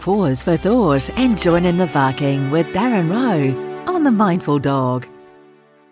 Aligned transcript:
Pause 0.00 0.42
for 0.42 0.56
thought 0.56 1.10
and 1.18 1.38
join 1.38 1.66
in 1.66 1.76
the 1.76 1.86
barking 1.88 2.50
with 2.50 2.66
Darren 2.68 3.10
Rowe 3.10 3.92
on 3.92 4.02
The 4.02 4.10
Mindful 4.10 4.58
Dog. 4.58 5.06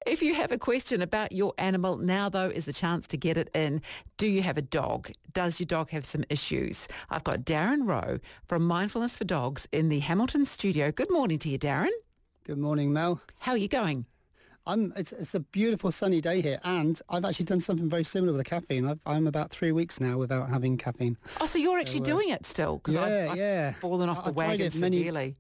If 0.07 0.23
you 0.23 0.33
have 0.33 0.51
a 0.51 0.57
question 0.57 1.03
about 1.03 1.33
your 1.33 1.53
animal, 1.59 1.99
now 1.99 2.31
though 2.31 2.49
is 2.49 2.65
the 2.65 2.73
chance 2.73 3.07
to 3.09 3.19
get 3.19 3.37
it 3.37 3.51
in. 3.55 3.83
Do 4.17 4.27
you 4.27 4.41
have 4.41 4.57
a 4.57 4.63
dog? 4.63 5.11
Does 5.35 5.61
your 5.61 5.67
dog 5.67 5.91
have 5.91 6.07
some 6.07 6.25
issues? 6.31 6.89
I've 7.11 7.23
got 7.23 7.41
Darren 7.41 7.87
Rowe 7.87 8.19
from 8.47 8.67
Mindfulness 8.67 9.15
for 9.15 9.25
Dogs 9.25 9.69
in 9.73 9.91
the 9.91 9.99
Hamilton 9.99 10.47
studio. 10.47 10.91
Good 10.91 11.11
morning 11.11 11.39
to 11.41 11.51
you, 11.51 11.59
Darren. 11.59 11.91
Good 12.45 12.59
morning, 12.59 12.95
Mel. 12.95 13.21
How 13.41 13.53
are 13.53 13.59
you 13.59 13.69
going? 13.69 14.07
I'm, 14.69 14.93
it's, 14.97 15.13
it's 15.13 15.35
a 15.35 15.41
beautiful 15.41 15.91
sunny 15.91 16.21
day 16.21 16.43
here, 16.43 16.61
and 16.63 17.01
I've 17.09 17.25
actually 17.25 17.47
done 17.47 17.61
something 17.61 17.89
very 17.89 18.05
similar 18.05 18.33
with 18.33 18.39
the 18.41 18.45
caffeine. 18.49 18.87
I've, 18.87 19.01
I'm 19.07 19.27
about 19.27 19.51
three 19.51 19.73
weeks 19.73 19.99
now 19.99 20.19
without 20.19 20.51
having 20.51 20.77
caffeine. 20.77 21.17
Oh, 21.41 21.47
so 21.47 21.59
you're 21.59 21.79
actually 21.79 22.01
So, 22.05 22.13
uh, 22.13 22.17
doing 22.17 22.29
it 22.29 22.45
still? 22.45 22.77
Because 22.77 22.95
yeah, 22.95 23.03
I've, 23.03 23.31
I've 23.31 23.37
yeah. 23.39 23.73
fallen 23.73 24.09
off 24.11 24.19
I- 24.19 24.23
the 24.25 24.29
I've 24.29 24.37
wagon 24.37 24.73
many- 24.81 24.99
severely. 24.99 25.37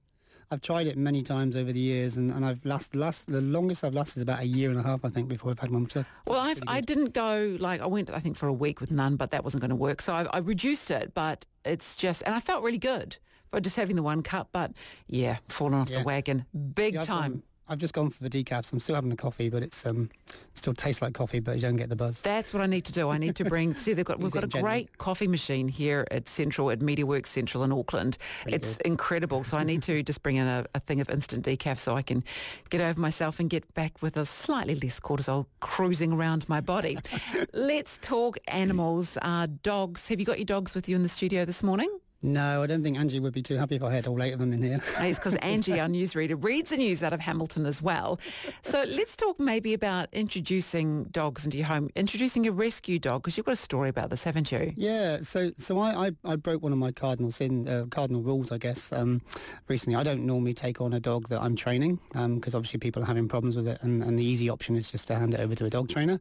I've 0.50 0.62
tried 0.62 0.86
it 0.86 0.96
many 0.96 1.22
times 1.22 1.56
over 1.56 1.74
the 1.74 1.78
years, 1.78 2.16
and, 2.16 2.30
and 2.30 2.42
I've 2.42 2.64
last, 2.64 2.94
last 2.96 3.26
the 3.30 3.42
longest 3.42 3.84
I've 3.84 3.92
lasted 3.92 4.16
is 4.16 4.22
about 4.22 4.40
a 4.40 4.46
year 4.46 4.70
and 4.70 4.80
a 4.80 4.82
half, 4.82 5.04
I 5.04 5.10
think, 5.10 5.28
before 5.28 5.50
I've 5.50 5.58
had 5.58 5.70
one. 5.70 5.86
So 5.90 6.06
Well, 6.26 6.40
I've, 6.40 6.62
I 6.66 6.80
didn't 6.80 7.12
go, 7.12 7.54
like, 7.60 7.82
I 7.82 7.86
went, 7.86 8.08
I 8.08 8.18
think, 8.18 8.34
for 8.38 8.46
a 8.46 8.52
week 8.54 8.80
with 8.80 8.90
none, 8.90 9.16
but 9.16 9.30
that 9.32 9.44
wasn't 9.44 9.60
going 9.60 9.68
to 9.68 9.76
work. 9.76 10.00
So 10.00 10.14
I, 10.14 10.22
I 10.32 10.38
reduced 10.38 10.90
it, 10.90 11.12
but 11.12 11.44
it's 11.66 11.94
just, 11.96 12.22
and 12.22 12.34
I 12.34 12.40
felt 12.40 12.64
really 12.64 12.78
good 12.78 13.18
for 13.50 13.60
just 13.60 13.76
having 13.76 13.94
the 13.94 14.02
one 14.02 14.22
cup, 14.22 14.48
but 14.52 14.72
yeah, 15.06 15.36
fallen 15.48 15.74
off 15.74 15.90
the 15.90 16.02
wagon 16.02 16.46
big 16.74 16.94
Yeah, 16.94 17.02
time. 17.02 17.42
I've 17.68 17.78
just 17.78 17.92
gone 17.92 18.10
for 18.10 18.26
the 18.26 18.30
decafs. 18.30 18.72
I'm 18.72 18.80
still 18.80 18.94
having 18.94 19.10
the 19.10 19.16
coffee, 19.16 19.50
but 19.50 19.62
it's 19.62 19.84
um, 19.84 20.10
still 20.54 20.72
tastes 20.72 21.02
like 21.02 21.14
coffee, 21.14 21.40
but 21.40 21.56
you 21.56 21.60
don't 21.60 21.76
get 21.76 21.90
the 21.90 21.96
buzz. 21.96 22.22
That's 22.22 22.54
what 22.54 22.62
I 22.62 22.66
need 22.66 22.84
to 22.86 22.92
do. 22.92 23.10
I 23.10 23.18
need 23.18 23.36
to 23.36 23.44
bring. 23.44 23.74
See, 23.74 23.92
they've 23.92 24.04
got 24.04 24.18
we've 24.20 24.32
got 24.32 24.44
a 24.44 24.46
gently. 24.46 24.62
great 24.68 24.98
coffee 24.98 25.28
machine 25.28 25.68
here 25.68 26.06
at 26.10 26.28
Central 26.28 26.70
at 26.70 26.80
MediaWorks 26.80 27.26
Central 27.26 27.64
in 27.64 27.72
Auckland. 27.72 28.16
it's 28.46 28.78
incredible. 28.78 29.44
So 29.44 29.56
I 29.56 29.64
need 29.64 29.82
to 29.82 30.02
just 30.08 30.22
bring 30.22 30.36
in 30.36 30.46
a, 30.46 30.64
a 30.74 30.80
thing 30.80 31.00
of 31.00 31.10
instant 31.10 31.44
decaf 31.44 31.78
so 31.78 31.94
I 31.94 32.02
can 32.02 32.24
get 32.70 32.80
over 32.80 33.00
myself 33.00 33.38
and 33.40 33.50
get 33.50 33.72
back 33.74 34.00
with 34.00 34.16
a 34.16 34.24
slightly 34.24 34.74
less 34.74 34.98
cortisol 34.98 35.46
cruising 35.60 36.12
around 36.12 36.48
my 36.48 36.60
body. 36.60 36.98
Let's 37.52 37.98
talk 37.98 38.38
animals. 38.48 39.18
Uh, 39.20 39.46
dogs. 39.62 40.08
Have 40.08 40.20
you 40.20 40.26
got 40.26 40.38
your 40.38 40.46
dogs 40.46 40.74
with 40.74 40.88
you 40.88 40.96
in 40.96 41.02
the 41.02 41.08
studio 41.08 41.44
this 41.44 41.62
morning? 41.62 41.90
No, 42.20 42.64
I 42.64 42.66
don't 42.66 42.82
think 42.82 42.98
Angie 42.98 43.20
would 43.20 43.32
be 43.32 43.42
too 43.42 43.56
happy 43.56 43.76
if 43.76 43.82
I 43.82 43.92
had 43.92 44.08
all 44.08 44.20
eight 44.22 44.32
of 44.32 44.40
them 44.40 44.52
in 44.52 44.60
here. 44.60 44.82
It's 44.98 45.20
because 45.20 45.36
Angie, 45.36 45.78
our 45.78 45.86
newsreader, 45.86 46.42
reads 46.42 46.70
the 46.70 46.76
news 46.76 47.00
out 47.02 47.12
of 47.12 47.20
Hamilton 47.20 47.64
as 47.64 47.80
well. 47.80 48.18
So 48.62 48.82
let's 48.88 49.14
talk 49.14 49.38
maybe 49.38 49.72
about 49.72 50.08
introducing 50.12 51.04
dogs 51.04 51.44
into 51.44 51.58
your 51.58 51.68
home, 51.68 51.90
introducing 51.94 52.46
a 52.48 52.52
rescue 52.52 52.98
dog, 52.98 53.22
because 53.22 53.36
you've 53.36 53.46
got 53.46 53.52
a 53.52 53.56
story 53.56 53.88
about 53.88 54.10
this, 54.10 54.24
haven't 54.24 54.50
you? 54.50 54.72
Yeah, 54.74 55.18
so 55.22 55.52
so 55.58 55.78
I, 55.78 56.08
I, 56.08 56.10
I 56.24 56.36
broke 56.36 56.60
one 56.60 56.72
of 56.72 56.78
my 56.78 56.90
cardinal 56.90 57.30
sin 57.30 57.68
uh, 57.68 57.84
cardinal 57.88 58.22
rules, 58.22 58.50
I 58.50 58.58
guess. 58.58 58.92
Um, 58.92 59.22
recently, 59.68 59.96
I 59.96 60.02
don't 60.02 60.26
normally 60.26 60.54
take 60.54 60.80
on 60.80 60.92
a 60.94 61.00
dog 61.00 61.28
that 61.28 61.40
I'm 61.40 61.54
training 61.54 62.00
because 62.12 62.54
obviously 62.54 62.80
people 62.80 63.00
are 63.02 63.06
having 63.06 63.28
problems 63.28 63.54
with 63.54 63.68
it, 63.68 63.78
and, 63.82 64.02
and 64.02 64.18
the 64.18 64.24
easy 64.24 64.50
option 64.50 64.74
is 64.74 64.90
just 64.90 65.06
to 65.06 65.14
hand 65.14 65.34
it 65.34 65.40
over 65.40 65.54
to 65.54 65.66
a 65.66 65.70
dog 65.70 65.88
trainer. 65.88 66.18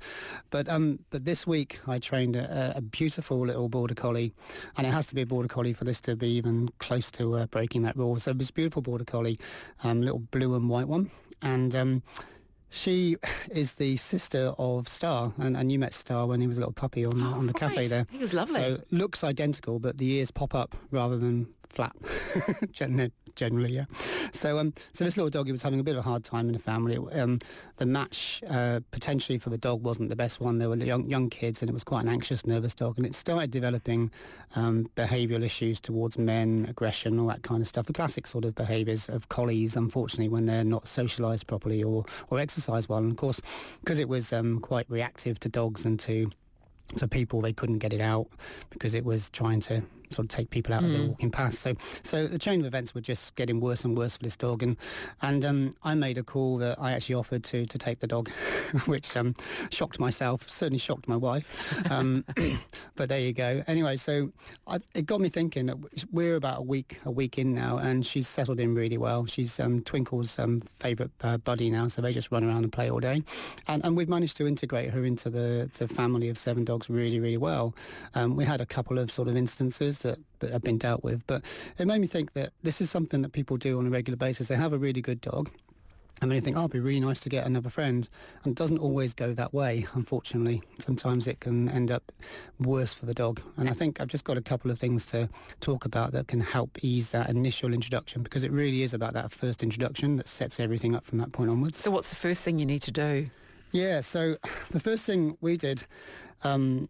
But 0.51 0.69
um, 0.69 0.99
but 1.09 1.25
this 1.25 1.47
week 1.47 1.79
I 1.87 1.97
trained 1.97 2.35
a, 2.35 2.73
a 2.75 2.81
beautiful 2.81 3.39
little 3.39 3.67
border 3.67 3.95
collie, 3.95 4.33
and 4.77 4.85
it 4.85 4.91
has 4.91 5.07
to 5.07 5.15
be 5.15 5.23
a 5.23 5.25
border 5.25 5.47
collie 5.47 5.73
for 5.73 5.86
this 5.87 5.99
to 6.01 6.15
be 6.15 6.29
even 6.29 6.69
close 6.77 7.09
to 7.11 7.33
uh, 7.35 7.45
breaking 7.47 7.81
that 7.83 7.97
rule. 7.97 8.17
So 8.19 8.33
this 8.33 8.51
beautiful 8.51 8.81
border 8.83 9.05
collie, 9.05 9.39
um, 9.83 10.01
little 10.01 10.19
blue 10.19 10.55
and 10.55 10.69
white 10.69 10.87
one, 10.87 11.09
and. 11.41 11.75
Um, 11.75 12.03
she 12.69 13.15
is 13.49 13.75
the 13.75 13.95
sister 13.95 14.53
of 14.57 14.89
Star, 14.89 15.31
and, 15.37 15.55
and 15.55 15.71
you 15.71 15.79
met 15.79 15.93
Star 15.93 16.27
when 16.27 16.41
he 16.41 16.47
was 16.47 16.57
a 16.57 16.59
little 16.59 16.73
puppy 16.73 17.05
on, 17.05 17.13
Oh, 17.21 17.35
on 17.39 17.47
the 17.47 17.53
cafe 17.53 17.87
there. 17.87 18.05
He 18.11 18.17
was 18.17 18.33
lovely. 18.33 18.59
So 18.59 18.81
looks 18.91 19.23
identical, 19.23 19.79
but 19.79 19.97
the 19.97 20.11
ears 20.15 20.31
pop 20.31 20.53
up 20.53 20.75
rather 20.91 21.17
than 21.17 21.47
flat. 21.69 21.95
Gen- 22.71 23.11
Generally, 23.37 23.71
yeah. 23.73 23.85
So, 24.33 24.57
um, 24.57 24.73
so 24.93 25.05
this 25.05 25.15
little 25.15 25.29
doggy 25.29 25.51
was 25.51 25.61
having 25.61 25.79
a 25.79 25.83
bit 25.83 25.91
of 25.91 25.99
a 25.99 26.01
hard 26.01 26.23
time 26.23 26.47
in 26.47 26.53
the 26.53 26.59
family. 26.59 26.97
Um, 26.97 27.37
the 27.75 27.85
match 27.85 28.41
uh, 28.49 28.79
potentially 28.89 29.37
for 29.37 29.51
the 29.51 29.59
dog 29.59 29.83
wasn't 29.83 30.09
the 30.09 30.15
best 30.15 30.41
one. 30.41 30.57
There 30.57 30.69
were 30.69 30.75
young 30.75 31.07
young 31.07 31.29
kids, 31.29 31.61
and 31.61 31.69
it 31.69 31.73
was 31.73 31.83
quite 31.83 32.01
an 32.01 32.09
anxious, 32.09 32.47
nervous 32.47 32.73
dog. 32.73 32.97
And 32.97 33.05
it 33.05 33.13
started 33.13 33.51
developing 33.51 34.09
um, 34.55 34.89
behavioural 34.95 35.43
issues 35.43 35.79
towards 35.79 36.17
men, 36.17 36.65
aggression, 36.67 37.19
all 37.19 37.27
that 37.27 37.43
kind 37.43 37.61
of 37.61 37.67
stuff. 37.67 37.85
The 37.85 37.93
classic 37.93 38.25
sort 38.25 38.43
of 38.43 38.55
behaviours 38.55 39.07
of 39.07 39.29
collies, 39.29 39.75
unfortunately, 39.75 40.29
when 40.29 40.47
they're 40.47 40.63
not 40.63 40.85
socialised 40.85 41.45
properly 41.45 41.83
or 41.83 42.05
or 42.31 42.39
exercised 42.39 42.89
well. 42.89 42.97
And 42.97 43.11
of 43.11 43.17
course, 43.17 43.39
because 43.81 43.99
it 43.99 44.09
was 44.09 44.33
um, 44.33 44.59
quite 44.61 44.89
reactive 44.89 45.39
to 45.41 45.49
dogs 45.49 45.85
and 45.85 45.99
to 45.99 46.31
to 46.95 47.07
people 47.07 47.41
they 47.41 47.53
couldn't 47.53 47.79
get 47.79 47.93
it 47.93 48.01
out 48.01 48.27
because 48.69 48.93
it 48.93 49.03
was 49.03 49.29
trying 49.29 49.59
to 49.59 49.83
sort 50.09 50.25
of 50.25 50.29
take 50.29 50.49
people 50.49 50.73
out 50.73 50.83
as 50.83 50.93
they're 50.93 51.07
walking 51.07 51.31
past 51.31 51.59
so 51.59 51.75
so 52.03 52.27
the 52.27 52.39
chain 52.39 52.59
of 52.59 52.65
events 52.65 52.93
were 52.93 53.01
just 53.01 53.35
getting 53.35 53.59
worse 53.59 53.83
and 53.83 53.97
worse 53.97 54.17
for 54.17 54.23
this 54.23 54.37
dog. 54.37 54.63
And 54.63 54.77
and 55.21 55.43
um, 55.45 55.73
I 55.83 55.95
made 55.95 56.17
a 56.17 56.23
call 56.23 56.57
that 56.57 56.79
I 56.79 56.91
actually 56.93 57.15
offered 57.15 57.43
to 57.45 57.65
to 57.65 57.77
take 57.77 57.99
the 57.99 58.07
dog 58.07 58.29
which 58.85 59.15
um, 59.15 59.35
shocked 59.71 59.99
myself 59.99 60.49
certainly 60.49 60.79
shocked 60.79 61.07
my 61.07 61.15
wife. 61.15 61.47
Um, 61.91 62.25
but 62.95 63.09
there 63.09 63.19
you 63.19 63.33
go. 63.33 63.63
Anyway 63.67 63.97
so 63.97 64.31
I, 64.67 64.79
it 64.93 65.05
got 65.05 65.21
me 65.21 65.29
thinking 65.29 65.67
that 65.67 65.77
we're 66.11 66.35
about 66.35 66.59
a 66.59 66.63
week 66.63 66.99
a 67.05 67.11
week 67.11 67.37
in 67.37 67.53
now 67.53 67.77
and 67.77 68.05
she's 68.05 68.27
settled 68.27 68.59
in 68.59 68.75
really 68.75 68.97
well. 68.97 69.25
She's 69.25 69.59
um, 69.59 69.81
Twinkle's 69.81 70.37
um, 70.39 70.63
favourite 70.79 71.11
uh, 71.21 71.37
buddy 71.37 71.69
now 71.69 71.87
so 71.87 72.01
they 72.01 72.13
just 72.13 72.31
run 72.31 72.43
around 72.43 72.63
and 72.63 72.71
play 72.71 72.89
all 72.89 72.99
day. 72.99 73.23
And, 73.67 73.83
and 73.83 73.97
we've 73.97 74.09
managed 74.09 74.37
to 74.37 74.47
integrate 74.47 74.91
her 74.91 75.03
into 75.03 75.29
the, 75.29 75.69
the 75.77 75.87
family 75.87 76.29
of 76.29 76.37
seven 76.37 76.63
dogs 76.63 76.89
really, 76.89 77.19
really 77.19 77.37
well. 77.37 77.75
Um, 78.15 78.35
we 78.35 78.45
had 78.45 78.61
a 78.61 78.65
couple 78.65 78.99
of 78.99 79.11
sort 79.11 79.27
of 79.27 79.35
instances 79.35 79.96
that, 79.99 80.19
that 80.39 80.51
have 80.51 80.61
been 80.61 80.77
dealt 80.77 81.03
with, 81.03 81.25
but 81.27 81.43
it 81.77 81.87
made 81.87 82.01
me 82.01 82.07
think 82.07 82.33
that 82.33 82.53
this 82.63 82.81
is 82.81 82.89
something 82.89 83.21
that 83.21 83.31
people 83.31 83.57
do 83.57 83.79
on 83.79 83.87
a 83.87 83.89
regular 83.89 84.17
basis. 84.17 84.47
They 84.47 84.55
have 84.55 84.73
a 84.73 84.77
really 84.77 85.01
good 85.01 85.21
dog. 85.21 85.49
And 86.19 86.31
then 86.31 86.35
you 86.35 86.41
think, 86.41 86.57
oh, 86.57 86.61
it'd 86.61 86.71
be 86.71 86.79
really 86.79 86.99
nice 86.99 87.19
to 87.21 87.29
get 87.29 87.45
another 87.45 87.69
friend. 87.69 88.09
And 88.43 88.51
it 88.51 88.57
doesn't 88.57 88.79
always 88.79 89.13
go 89.13 89.33
that 89.33 89.53
way, 89.53 89.85
unfortunately. 89.93 90.63
Sometimes 90.79 91.27
it 91.27 91.41
can 91.41 91.69
end 91.69 91.91
up 91.91 92.11
worse 92.59 92.91
for 92.91 93.05
the 93.05 93.13
dog. 93.13 93.39
And 93.55 93.69
I 93.69 93.73
think 93.73 94.01
I've 94.01 94.07
just 94.07 94.23
got 94.23 94.35
a 94.35 94.41
couple 94.41 94.71
of 94.71 94.79
things 94.79 95.05
to 95.07 95.29
talk 95.61 95.85
about 95.85 96.13
that 96.13 96.27
can 96.27 96.39
help 96.39 96.79
ease 96.81 97.11
that 97.11 97.29
initial 97.29 97.71
introduction 97.71 98.23
because 98.23 98.43
it 98.43 98.51
really 98.51 98.81
is 98.81 98.95
about 98.95 99.13
that 99.13 99.31
first 99.31 99.61
introduction 99.61 100.15
that 100.15 100.27
sets 100.27 100.59
everything 100.59 100.95
up 100.95 101.05
from 101.05 101.19
that 101.19 101.33
point 101.33 101.51
onwards. 101.51 101.77
So 101.77 101.91
what's 101.91 102.09
the 102.09 102.15
first 102.15 102.43
thing 102.43 102.57
you 102.57 102.65
need 102.65 102.81
to 102.83 102.91
do? 102.91 103.29
Yeah, 103.71 104.01
so 104.01 104.37
the 104.71 104.79
first 104.79 105.05
thing 105.05 105.37
we 105.41 105.55
did, 105.55 105.85
um, 106.43 106.89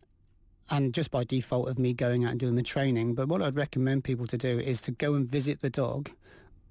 and 0.69 0.93
just 0.93 1.11
by 1.11 1.23
default 1.23 1.69
of 1.69 1.79
me 1.79 1.93
going 1.93 2.25
out 2.25 2.31
and 2.31 2.39
doing 2.39 2.55
the 2.55 2.63
training, 2.63 3.15
but 3.15 3.27
what 3.27 3.41
I'd 3.41 3.55
recommend 3.55 4.03
people 4.03 4.27
to 4.27 4.37
do 4.37 4.59
is 4.59 4.81
to 4.81 4.91
go 4.91 5.13
and 5.13 5.29
visit 5.29 5.61
the 5.61 5.69
dog 5.69 6.09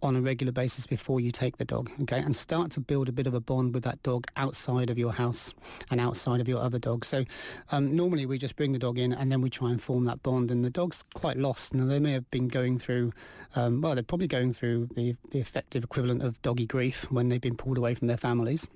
on 0.02 0.14
a 0.14 0.20
regular 0.20 0.52
basis 0.52 0.86
before 0.86 1.20
you 1.20 1.30
take 1.30 1.56
the 1.56 1.64
dog, 1.64 1.90
okay, 2.02 2.18
and 2.18 2.36
start 2.36 2.70
to 2.70 2.80
build 2.80 3.08
a 3.08 3.12
bit 3.12 3.26
of 3.26 3.32
a 3.32 3.40
bond 3.40 3.72
with 3.74 3.82
that 3.82 4.00
dog 4.02 4.26
outside 4.36 4.90
of 4.90 4.98
your 4.98 5.12
house 5.12 5.54
and 5.90 6.00
outside 6.00 6.40
of 6.40 6.46
your 6.46 6.58
other 6.58 6.78
dogs. 6.78 7.08
So 7.08 7.24
um, 7.72 7.96
normally 7.96 8.26
we 8.26 8.36
just 8.36 8.56
bring 8.56 8.72
the 8.72 8.78
dog 8.78 8.98
in 8.98 9.12
and 9.12 9.32
then 9.32 9.40
we 9.40 9.48
try 9.48 9.70
and 9.70 9.82
form 9.82 10.04
that 10.04 10.22
bond, 10.22 10.50
and 10.50 10.62
the 10.62 10.70
dog's 10.70 11.02
quite 11.14 11.38
lost. 11.38 11.72
Now 11.72 11.86
they 11.86 11.98
may 11.98 12.12
have 12.12 12.30
been 12.30 12.48
going 12.48 12.78
through, 12.78 13.14
um, 13.54 13.80
well, 13.80 13.94
they're 13.94 14.04
probably 14.04 14.28
going 14.28 14.52
through 14.52 14.90
the, 14.94 15.16
the 15.30 15.40
effective 15.40 15.82
equivalent 15.82 16.22
of 16.22 16.40
doggy 16.42 16.66
grief 16.66 17.10
when 17.10 17.30
they've 17.30 17.40
been 17.40 17.56
pulled 17.56 17.78
away 17.78 17.94
from 17.94 18.06
their 18.06 18.18
families. 18.18 18.68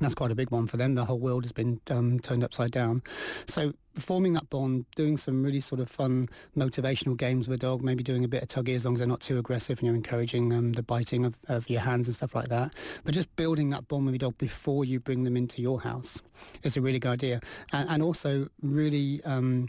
That's 0.00 0.14
quite 0.14 0.30
a 0.30 0.34
big 0.34 0.50
one 0.50 0.66
for 0.66 0.76
them. 0.76 0.94
The 0.94 1.04
whole 1.04 1.18
world 1.18 1.44
has 1.44 1.52
been 1.52 1.80
um, 1.90 2.20
turned 2.20 2.44
upside 2.44 2.70
down. 2.70 3.02
So 3.46 3.72
forming 3.94 4.34
that 4.34 4.50
bond, 4.50 4.84
doing 4.94 5.16
some 5.16 5.42
really 5.42 5.60
sort 5.60 5.80
of 5.80 5.88
fun 5.88 6.28
motivational 6.56 7.16
games 7.16 7.48
with 7.48 7.56
a 7.56 7.58
dog, 7.58 7.82
maybe 7.82 8.02
doing 8.02 8.24
a 8.24 8.28
bit 8.28 8.42
of 8.42 8.48
tuggy 8.48 8.74
as 8.74 8.84
long 8.84 8.94
as 8.94 9.00
they're 9.00 9.08
not 9.08 9.20
too 9.20 9.38
aggressive 9.38 9.78
and 9.78 9.86
you're 9.86 9.94
encouraging 9.94 10.52
um, 10.52 10.72
the 10.72 10.82
biting 10.82 11.24
of, 11.24 11.38
of 11.48 11.70
your 11.70 11.80
hands 11.80 12.08
and 12.08 12.16
stuff 12.16 12.34
like 12.34 12.48
that. 12.48 12.74
But 13.04 13.14
just 13.14 13.34
building 13.36 13.70
that 13.70 13.88
bond 13.88 14.04
with 14.04 14.14
your 14.14 14.30
dog 14.30 14.38
before 14.38 14.84
you 14.84 15.00
bring 15.00 15.24
them 15.24 15.36
into 15.36 15.62
your 15.62 15.80
house 15.80 16.20
is 16.62 16.76
a 16.76 16.80
really 16.80 16.98
good 16.98 17.12
idea. 17.12 17.40
And, 17.72 17.88
and 17.88 18.02
also 18.02 18.48
really 18.62 19.22
um, 19.24 19.68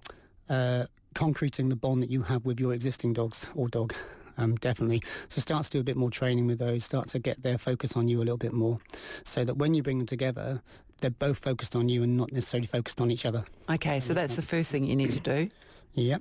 uh, 0.50 0.86
concreting 1.14 1.70
the 1.70 1.76
bond 1.76 2.04
that 2.04 2.12
you 2.12 2.24
have 2.24 2.46
with 2.46 2.60
your 2.60 2.74
existing 2.74 3.14
dogs 3.14 3.50
or 3.56 3.70
dog. 3.70 3.94
Um, 4.38 4.56
definitely. 4.56 5.02
So 5.30 5.42
start 5.42 5.66
to 5.66 5.72
do 5.72 5.80
a 5.80 5.84
bit 5.84 5.96
more 5.96 6.12
training 6.12 6.48
with 6.48 6.60
those, 6.60 6.84
start 6.84 7.08
to 7.10 7.20
get 7.20 7.42
their 7.42 7.58
focus 7.58 7.96
on 7.96 8.08
you 8.08 8.20
a 8.20 8.24
little 8.24 8.38
bit 8.38 8.54
more 8.54 8.80
so 9.24 9.44
that 9.44 9.58
when 9.58 9.74
you 9.74 9.82
bring 9.84 9.98
them 9.98 10.08
together, 10.08 10.62
they're 11.02 11.10
both 11.10 11.38
focused 11.38 11.76
on 11.76 11.90
you 11.90 12.04
and 12.04 12.18
not 12.18 12.32
necessarily 12.32 12.68
focused 12.68 13.02
on 13.02 13.12
each 13.12 13.26
other. 13.26 13.46
Okay, 13.70 14.00
so 14.00 14.14
that's 14.14 14.36
the 14.36 14.42
first 14.42 14.72
thing 14.72 14.86
you 14.86 14.96
need 14.96 15.12
to 15.12 15.20
do. 15.20 15.50
Yeah. 15.94 16.18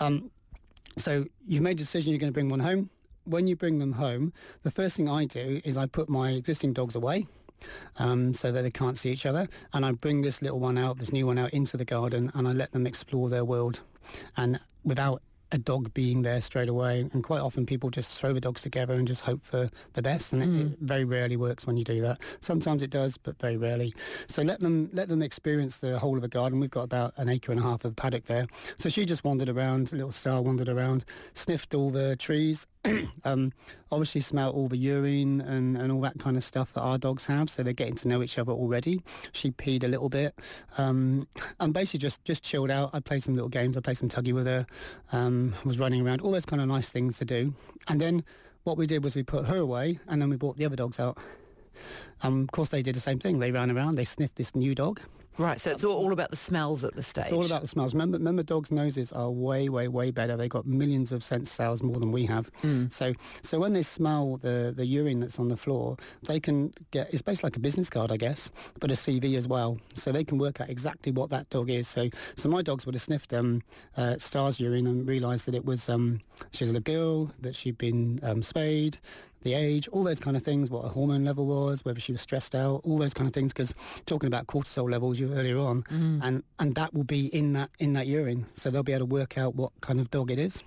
Um, 0.00 0.32
so 0.96 1.24
you've 1.46 1.62
made 1.62 1.76
a 1.76 1.84
decision 1.84 2.10
you're 2.10 2.18
going 2.18 2.32
to 2.32 2.34
bring 2.34 2.48
one 2.48 2.58
home. 2.58 2.90
When 3.26 3.46
you 3.46 3.54
bring 3.54 3.78
them 3.78 3.92
home, 3.92 4.32
the 4.64 4.72
first 4.72 4.96
thing 4.96 5.08
I 5.08 5.24
do 5.24 5.60
is 5.64 5.76
I 5.76 5.86
put 5.86 6.08
my 6.08 6.30
existing 6.30 6.72
dogs 6.72 6.96
away 6.96 7.28
um, 7.98 8.34
so 8.34 8.50
that 8.50 8.62
they 8.62 8.72
can't 8.72 8.98
see 8.98 9.10
each 9.10 9.26
other. 9.26 9.46
And 9.72 9.86
I 9.86 9.92
bring 9.92 10.22
this 10.22 10.42
little 10.42 10.58
one 10.58 10.78
out, 10.78 10.98
this 10.98 11.12
new 11.12 11.28
one 11.28 11.38
out 11.38 11.50
into 11.50 11.76
the 11.76 11.84
garden 11.84 12.32
and 12.34 12.48
I 12.48 12.52
let 12.52 12.72
them 12.72 12.88
explore 12.88 13.28
their 13.28 13.44
world. 13.44 13.82
And 14.36 14.58
without 14.84 15.22
a 15.52 15.58
dog 15.58 15.92
being 15.94 16.22
there 16.22 16.40
straight 16.40 16.68
away. 16.68 17.08
And 17.12 17.22
quite 17.22 17.40
often 17.40 17.66
people 17.66 17.90
just 17.90 18.18
throw 18.18 18.32
the 18.32 18.40
dogs 18.40 18.62
together 18.62 18.94
and 18.94 19.06
just 19.06 19.22
hope 19.22 19.44
for 19.44 19.70
the 19.94 20.02
best. 20.02 20.32
And 20.32 20.42
mm. 20.42 20.60
it, 20.60 20.72
it, 20.72 20.78
very 20.80 21.04
rarely 21.04 21.36
works 21.36 21.66
when 21.66 21.76
you 21.76 21.84
do 21.84 22.00
that. 22.02 22.20
Sometimes 22.40 22.82
it 22.82 22.90
does, 22.90 23.16
but 23.16 23.38
very 23.40 23.56
rarely. 23.56 23.94
So 24.26 24.42
let 24.42 24.60
them 24.60 24.90
let 24.92 25.08
them 25.08 25.22
experience 25.22 25.78
the 25.78 25.98
whole 25.98 26.16
of 26.16 26.22
the 26.22 26.28
garden. 26.28 26.60
We've 26.60 26.70
got 26.70 26.84
about 26.84 27.14
an 27.16 27.28
acre 27.28 27.52
and 27.52 27.60
a 27.60 27.64
half 27.64 27.84
of 27.84 27.96
paddock 27.96 28.24
there. 28.24 28.46
So 28.78 28.88
she 28.88 29.04
just 29.04 29.24
wandered 29.24 29.48
around, 29.48 29.92
little 29.92 30.12
star 30.12 30.42
wandered 30.42 30.68
around, 30.68 31.04
sniffed 31.34 31.74
all 31.74 31.90
the 31.90 32.16
trees, 32.16 32.66
um, 33.24 33.52
obviously 33.92 34.20
smell 34.20 34.50
all 34.50 34.68
the 34.68 34.76
urine 34.76 35.40
and, 35.40 35.76
and 35.76 35.92
all 35.92 36.00
that 36.00 36.18
kind 36.18 36.36
of 36.36 36.44
stuff 36.44 36.72
that 36.72 36.80
our 36.80 36.98
dogs 36.98 37.26
have, 37.26 37.50
so 37.50 37.62
they're 37.62 37.72
getting 37.72 37.94
to 37.94 38.08
know 38.08 38.22
each 38.22 38.38
other 38.38 38.52
already. 38.52 39.02
She 39.32 39.50
peed 39.50 39.84
a 39.84 39.88
little 39.88 40.08
bit, 40.08 40.34
um, 40.78 41.28
and 41.58 41.74
basically 41.74 41.98
just, 41.98 42.24
just 42.24 42.42
chilled 42.42 42.70
out. 42.70 42.90
I 42.92 43.00
played 43.00 43.22
some 43.22 43.34
little 43.34 43.48
games. 43.48 43.76
I 43.76 43.80
played 43.80 43.98
some 43.98 44.08
tuggy 44.08 44.32
with 44.32 44.46
her, 44.46 44.66
um, 45.12 45.39
was 45.64 45.78
running 45.78 46.04
around, 46.04 46.20
all 46.20 46.32
those 46.32 46.46
kind 46.46 46.62
of 46.62 46.68
nice 46.68 46.90
things 46.90 47.18
to 47.18 47.24
do. 47.24 47.54
And 47.88 48.00
then 48.00 48.24
what 48.64 48.76
we 48.76 48.86
did 48.86 49.02
was 49.04 49.14
we 49.14 49.22
put 49.22 49.46
her 49.46 49.58
away, 49.58 49.98
and 50.08 50.20
then 50.20 50.28
we 50.30 50.36
brought 50.36 50.56
the 50.56 50.66
other 50.66 50.76
dogs 50.76 51.00
out. 51.00 51.18
Um, 52.22 52.42
of 52.42 52.50
course, 52.52 52.70
they 52.70 52.82
did 52.82 52.94
the 52.94 53.00
same 53.00 53.18
thing. 53.18 53.38
They 53.38 53.52
ran 53.52 53.70
around, 53.70 53.96
they 53.96 54.04
sniffed 54.04 54.36
this 54.36 54.54
new 54.54 54.74
dog, 54.74 55.00
Right, 55.38 55.60
so 55.60 55.70
it's 55.70 55.84
all, 55.84 55.96
all 55.96 56.12
about 56.12 56.30
the 56.30 56.36
smells 56.36 56.84
at 56.84 56.94
this 56.94 57.06
stage. 57.06 57.26
It's 57.26 57.32
all 57.32 57.46
about 57.46 57.62
the 57.62 57.68
smells. 57.68 57.94
Remember, 57.94 58.18
remember, 58.18 58.42
dogs' 58.42 58.70
noses 58.70 59.12
are 59.12 59.30
way, 59.30 59.68
way, 59.68 59.88
way 59.88 60.10
better. 60.10 60.36
They've 60.36 60.50
got 60.50 60.66
millions 60.66 61.12
of 61.12 61.22
sense 61.22 61.50
cells 61.50 61.82
more 61.82 61.98
than 61.98 62.12
we 62.12 62.26
have. 62.26 62.52
Mm. 62.62 62.92
So, 62.92 63.14
so 63.42 63.58
when 63.58 63.72
they 63.72 63.82
smell 63.82 64.36
the 64.38 64.72
the 64.76 64.84
urine 64.84 65.20
that's 65.20 65.38
on 65.38 65.48
the 65.48 65.56
floor, 65.56 65.96
they 66.22 66.40
can 66.40 66.74
get. 66.90 67.12
It's 67.12 67.22
basically 67.22 67.48
like 67.48 67.56
a 67.56 67.60
business 67.60 67.88
card, 67.88 68.12
I 68.12 68.16
guess, 68.16 68.50
but 68.80 68.90
a 68.90 68.94
CV 68.94 69.36
as 69.36 69.48
well. 69.48 69.78
So 69.94 70.12
they 70.12 70.24
can 70.24 70.36
work 70.36 70.60
out 70.60 70.68
exactly 70.68 71.12
what 71.12 71.30
that 71.30 71.48
dog 71.48 71.70
is. 71.70 71.88
So, 71.88 72.10
so 72.36 72.48
my 72.48 72.62
dogs 72.62 72.84
would 72.84 72.94
have 72.94 73.02
sniffed 73.02 73.32
um, 73.32 73.62
uh, 73.96 74.16
Star's 74.18 74.60
urine 74.60 74.86
and 74.86 75.08
realised 75.08 75.46
that 75.46 75.54
it 75.54 75.64
was 75.64 75.88
um, 75.88 76.20
she 76.50 76.64
was 76.64 76.72
a 76.72 76.80
girl, 76.80 77.32
that 77.40 77.54
she'd 77.54 77.78
been 77.78 78.20
um, 78.22 78.42
spayed, 78.42 78.98
the 79.42 79.54
age, 79.54 79.88
all 79.88 80.04
those 80.04 80.20
kind 80.20 80.36
of 80.36 80.42
things, 80.42 80.70
what 80.70 80.82
her 80.82 80.88
hormone 80.88 81.24
level 81.24 81.46
was, 81.46 81.84
whether 81.84 82.00
she 82.00 82.12
was 82.12 82.20
stressed 82.20 82.54
out, 82.54 82.80
all 82.84 82.98
those 82.98 83.14
kind 83.14 83.26
of 83.26 83.32
things. 83.32 83.52
Because 83.52 83.74
talking 84.06 84.26
about 84.26 84.46
cortisol 84.46 84.90
levels 84.90 85.18
you 85.18 85.32
earlier 85.32 85.58
on, 85.58 85.82
mm. 85.84 86.20
and 86.22 86.42
and 86.58 86.74
that 86.74 86.94
will 86.94 87.04
be 87.04 87.26
in 87.26 87.52
that 87.54 87.70
in 87.78 87.92
that 87.94 88.06
urine, 88.06 88.46
so 88.54 88.70
they'll 88.70 88.82
be 88.82 88.92
able 88.92 89.06
to 89.06 89.14
work 89.14 89.38
out 89.38 89.54
what 89.54 89.72
kind 89.80 90.00
of 90.00 90.10
dog 90.10 90.30
it 90.30 90.38
is. 90.38 90.62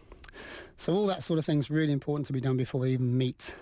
So 0.78 0.94
all 0.94 1.06
that 1.08 1.24
sort 1.24 1.40
of 1.40 1.46
thing 1.46 1.60
is 1.60 1.70
really 1.70 1.94
important 1.94 2.26
to 2.28 2.34
be 2.34 2.42
done 2.42 2.58
before 2.58 2.82
we 2.82 2.94
even 2.94 3.18
meet, 3.18 3.56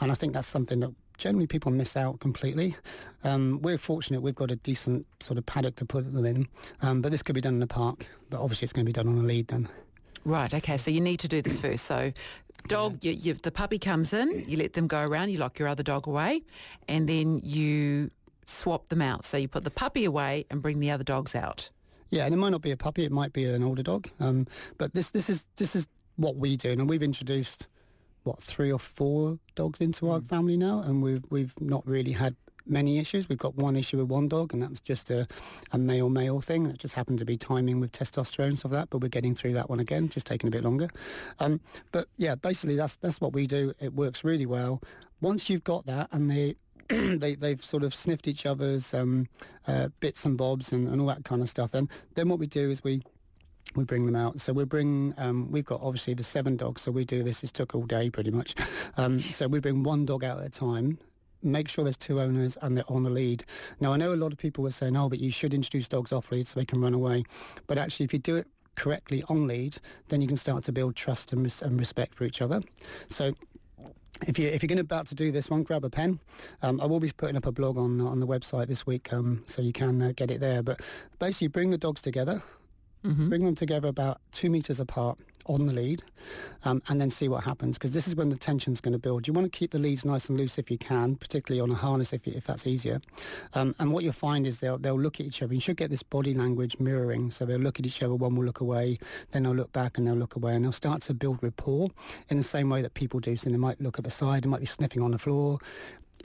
and 0.00 0.10
I 0.10 0.14
think 0.14 0.32
that's 0.32 0.48
something 0.48 0.80
that 0.80 0.94
generally 1.18 1.46
people 1.46 1.72
miss 1.72 1.96
out 1.96 2.20
completely. 2.20 2.76
Um, 3.24 3.60
we're 3.62 3.78
fortunate 3.78 4.20
we've 4.22 4.34
got 4.34 4.50
a 4.50 4.56
decent 4.56 5.06
sort 5.20 5.38
of 5.38 5.46
paddock 5.46 5.76
to 5.76 5.84
put 5.84 6.12
them 6.12 6.24
in, 6.24 6.46
um, 6.82 7.02
but 7.02 7.12
this 7.12 7.22
could 7.22 7.34
be 7.34 7.40
done 7.40 7.54
in 7.54 7.60
the 7.60 7.66
park. 7.66 8.06
But 8.30 8.40
obviously 8.40 8.66
it's 8.66 8.72
going 8.72 8.84
to 8.84 8.88
be 8.88 8.92
done 8.92 9.08
on 9.08 9.18
a 9.18 9.26
lead 9.26 9.48
then. 9.48 9.68
Right, 10.26 10.52
okay, 10.52 10.76
so 10.76 10.90
you 10.90 11.00
need 11.00 11.20
to 11.20 11.28
do 11.28 11.40
this 11.40 11.60
first. 11.60 11.84
So 11.84 12.12
dog, 12.66 13.04
you, 13.04 13.12
you, 13.12 13.34
the 13.34 13.52
puppy 13.52 13.78
comes 13.78 14.12
in, 14.12 14.44
you 14.48 14.56
let 14.56 14.72
them 14.72 14.88
go 14.88 15.00
around, 15.00 15.30
you 15.30 15.38
lock 15.38 15.56
your 15.60 15.68
other 15.68 15.84
dog 15.84 16.08
away, 16.08 16.42
and 16.88 17.08
then 17.08 17.40
you 17.44 18.10
swap 18.44 18.88
them 18.88 19.00
out. 19.00 19.24
So 19.24 19.36
you 19.36 19.46
put 19.46 19.62
the 19.62 19.70
puppy 19.70 20.04
away 20.04 20.44
and 20.50 20.60
bring 20.60 20.80
the 20.80 20.90
other 20.90 21.04
dogs 21.04 21.36
out. 21.36 21.70
Yeah, 22.10 22.24
and 22.24 22.34
it 22.34 22.38
might 22.38 22.50
not 22.50 22.60
be 22.60 22.72
a 22.72 22.76
puppy; 22.76 23.04
it 23.04 23.12
might 23.12 23.32
be 23.32 23.44
an 23.44 23.62
older 23.62 23.84
dog. 23.84 24.08
Um, 24.18 24.48
but 24.78 24.94
this 24.94 25.10
this 25.10 25.30
is 25.30 25.46
this 25.56 25.76
is 25.76 25.86
what 26.16 26.34
we 26.34 26.56
do, 26.56 26.72
and 26.72 26.90
we've 26.90 27.04
introduced 27.04 27.68
what 28.24 28.42
three 28.42 28.72
or 28.72 28.80
four 28.80 29.38
dogs 29.54 29.80
into 29.80 30.10
our 30.10 30.18
mm. 30.18 30.26
family 30.26 30.56
now, 30.56 30.80
and 30.80 31.04
we've 31.04 31.24
we've 31.30 31.54
not 31.60 31.86
really 31.86 32.12
had 32.12 32.34
many 32.66 32.98
issues. 32.98 33.28
We've 33.28 33.38
got 33.38 33.56
one 33.56 33.76
issue 33.76 33.98
with 33.98 34.08
one 34.08 34.28
dog, 34.28 34.52
and 34.52 34.62
that 34.62 34.70
was 34.70 34.80
just 34.80 35.10
a, 35.10 35.26
a 35.72 35.78
male 35.78 36.08
male 36.10 36.40
thing. 36.40 36.66
It 36.66 36.78
just 36.78 36.94
happened 36.94 37.18
to 37.20 37.24
be 37.24 37.36
timing 37.36 37.80
with 37.80 37.92
testosterone 37.92 38.48
and 38.48 38.58
stuff 38.58 38.72
like 38.72 38.82
that. 38.82 38.90
But 38.90 39.02
we're 39.02 39.08
getting 39.08 39.34
through 39.34 39.54
that 39.54 39.70
one 39.70 39.80
again, 39.80 40.08
just 40.08 40.26
taking 40.26 40.48
a 40.48 40.50
bit 40.50 40.64
longer. 40.64 40.88
Um, 41.40 41.60
but 41.92 42.06
yeah, 42.16 42.34
basically 42.34 42.76
that's 42.76 42.96
that's 42.96 43.20
what 43.20 43.32
we 43.32 43.46
do. 43.46 43.72
It 43.80 43.94
works 43.94 44.24
really 44.24 44.46
well. 44.46 44.82
Once 45.20 45.48
you've 45.48 45.64
got 45.64 45.86
that, 45.86 46.08
and 46.12 46.30
they 46.30 46.56
they, 46.88 47.34
they've 47.34 47.64
sort 47.64 47.82
of 47.82 47.94
sniffed 47.94 48.28
each 48.28 48.46
other's 48.46 48.94
um, 48.94 49.26
uh, 49.66 49.88
bits 50.00 50.24
and 50.24 50.36
bobs 50.38 50.72
and, 50.72 50.88
and 50.88 51.00
all 51.00 51.06
that 51.08 51.24
kind 51.24 51.42
of 51.42 51.48
stuff. 51.48 51.74
And 51.74 51.90
then 52.14 52.28
what 52.28 52.38
we 52.38 52.46
do 52.46 52.70
is 52.70 52.84
we 52.84 53.02
we 53.74 53.84
bring 53.84 54.06
them 54.06 54.16
out. 54.16 54.40
So 54.40 54.52
we 54.52 54.64
bring, 54.64 55.12
um, 55.18 55.50
we've 55.50 55.64
got 55.64 55.80
obviously 55.82 56.14
the 56.14 56.24
seven 56.24 56.56
dogs, 56.56 56.82
so 56.82 56.90
we 56.90 57.04
do 57.04 57.22
this, 57.22 57.40
this 57.40 57.52
took 57.52 57.74
all 57.74 57.82
day 57.82 58.10
pretty 58.10 58.30
much. 58.30 58.54
Um, 58.98 59.18
so 59.18 59.46
we 59.46 59.60
bring 59.60 59.82
one 59.82 60.06
dog 60.06 60.24
out 60.24 60.40
at 60.40 60.46
a 60.46 60.48
time 60.48 60.98
make 61.42 61.68
sure 61.68 61.84
there's 61.84 61.96
two 61.96 62.20
owners 62.20 62.56
and 62.62 62.76
they're 62.76 62.90
on 62.90 63.02
the 63.02 63.10
lead. 63.10 63.44
Now, 63.80 63.92
I 63.92 63.96
know 63.96 64.12
a 64.12 64.16
lot 64.16 64.32
of 64.32 64.38
people 64.38 64.64
were 64.64 64.70
saying, 64.70 64.96
oh, 64.96 65.08
but 65.08 65.20
you 65.20 65.30
should 65.30 65.54
introduce 65.54 65.88
dogs 65.88 66.12
off 66.12 66.32
lead 66.32 66.46
so 66.46 66.58
they 66.58 66.66
can 66.66 66.80
run 66.80 66.94
away. 66.94 67.24
But 67.66 67.78
actually, 67.78 68.04
if 68.04 68.12
you 68.12 68.18
do 68.18 68.36
it 68.36 68.46
correctly 68.74 69.24
on 69.28 69.46
lead, 69.46 69.78
then 70.08 70.20
you 70.20 70.28
can 70.28 70.36
start 70.36 70.64
to 70.64 70.72
build 70.72 70.96
trust 70.96 71.32
and, 71.32 71.42
res- 71.42 71.62
and 71.62 71.78
respect 71.78 72.14
for 72.14 72.24
each 72.24 72.42
other. 72.42 72.62
So 73.08 73.34
if 74.26 74.38
you 74.38 74.48
if 74.48 74.62
you're 74.62 74.68
going 74.68 74.78
to 74.78 74.82
about 74.82 75.06
to 75.08 75.14
do 75.14 75.30
this 75.30 75.50
one, 75.50 75.62
grab 75.62 75.84
a 75.84 75.90
pen. 75.90 76.20
Um, 76.62 76.80
I 76.80 76.86
will 76.86 77.00
be 77.00 77.10
putting 77.16 77.36
up 77.36 77.46
a 77.46 77.52
blog 77.52 77.76
on 77.76 78.00
on 78.00 78.20
the 78.20 78.26
website 78.26 78.66
this 78.66 78.86
week, 78.86 79.12
um, 79.12 79.42
so 79.46 79.60
you 79.60 79.72
can 79.72 80.00
uh, 80.00 80.12
get 80.16 80.30
it 80.30 80.40
there. 80.40 80.62
But 80.62 80.80
basically, 81.18 81.48
bring 81.48 81.70
the 81.70 81.78
dogs 81.78 82.00
together, 82.00 82.42
mm-hmm. 83.04 83.28
bring 83.28 83.44
them 83.44 83.54
together 83.54 83.88
about 83.88 84.20
two 84.32 84.48
meters 84.48 84.80
apart, 84.80 85.18
on 85.46 85.66
the 85.66 85.72
lead 85.72 86.02
um, 86.64 86.82
and 86.88 87.00
then 87.00 87.10
see 87.10 87.28
what 87.28 87.44
happens 87.44 87.78
because 87.78 87.92
this 87.92 88.06
is 88.06 88.14
when 88.14 88.28
the 88.28 88.36
tension's 88.36 88.80
going 88.80 88.92
to 88.92 88.98
build. 88.98 89.26
You 89.26 89.32
want 89.32 89.50
to 89.50 89.58
keep 89.58 89.70
the 89.70 89.78
leads 89.78 90.04
nice 90.04 90.28
and 90.28 90.38
loose 90.38 90.58
if 90.58 90.70
you 90.70 90.78
can, 90.78 91.16
particularly 91.16 91.60
on 91.60 91.70
a 91.70 91.74
harness 91.74 92.12
if, 92.12 92.26
if 92.26 92.44
that's 92.44 92.66
easier. 92.66 93.00
Um, 93.54 93.74
and 93.78 93.92
what 93.92 94.04
you'll 94.04 94.12
find 94.12 94.46
is 94.46 94.60
they'll, 94.60 94.78
they'll 94.78 94.98
look 94.98 95.20
at 95.20 95.26
each 95.26 95.42
other. 95.42 95.54
You 95.54 95.60
should 95.60 95.76
get 95.76 95.90
this 95.90 96.02
body 96.02 96.34
language 96.34 96.78
mirroring. 96.78 97.30
So 97.30 97.44
they'll 97.44 97.58
look 97.58 97.78
at 97.78 97.86
each 97.86 98.02
other, 98.02 98.14
one 98.14 98.34
will 98.34 98.44
look 98.44 98.60
away, 98.60 98.98
then 99.30 99.44
they'll 99.44 99.52
look 99.52 99.72
back 99.72 99.98
and 99.98 100.06
they'll 100.06 100.14
look 100.14 100.36
away 100.36 100.54
and 100.54 100.64
they'll 100.64 100.72
start 100.72 101.02
to 101.02 101.14
build 101.14 101.38
rapport 101.42 101.90
in 102.28 102.36
the 102.36 102.42
same 102.42 102.68
way 102.68 102.82
that 102.82 102.94
people 102.94 103.20
do. 103.20 103.36
So 103.36 103.50
they 103.50 103.56
might 103.56 103.80
look 103.80 103.98
at 103.98 104.04
the 104.04 104.10
side, 104.10 104.44
they 104.44 104.48
might 104.48 104.60
be 104.60 104.66
sniffing 104.66 105.02
on 105.02 105.10
the 105.12 105.18
floor, 105.18 105.58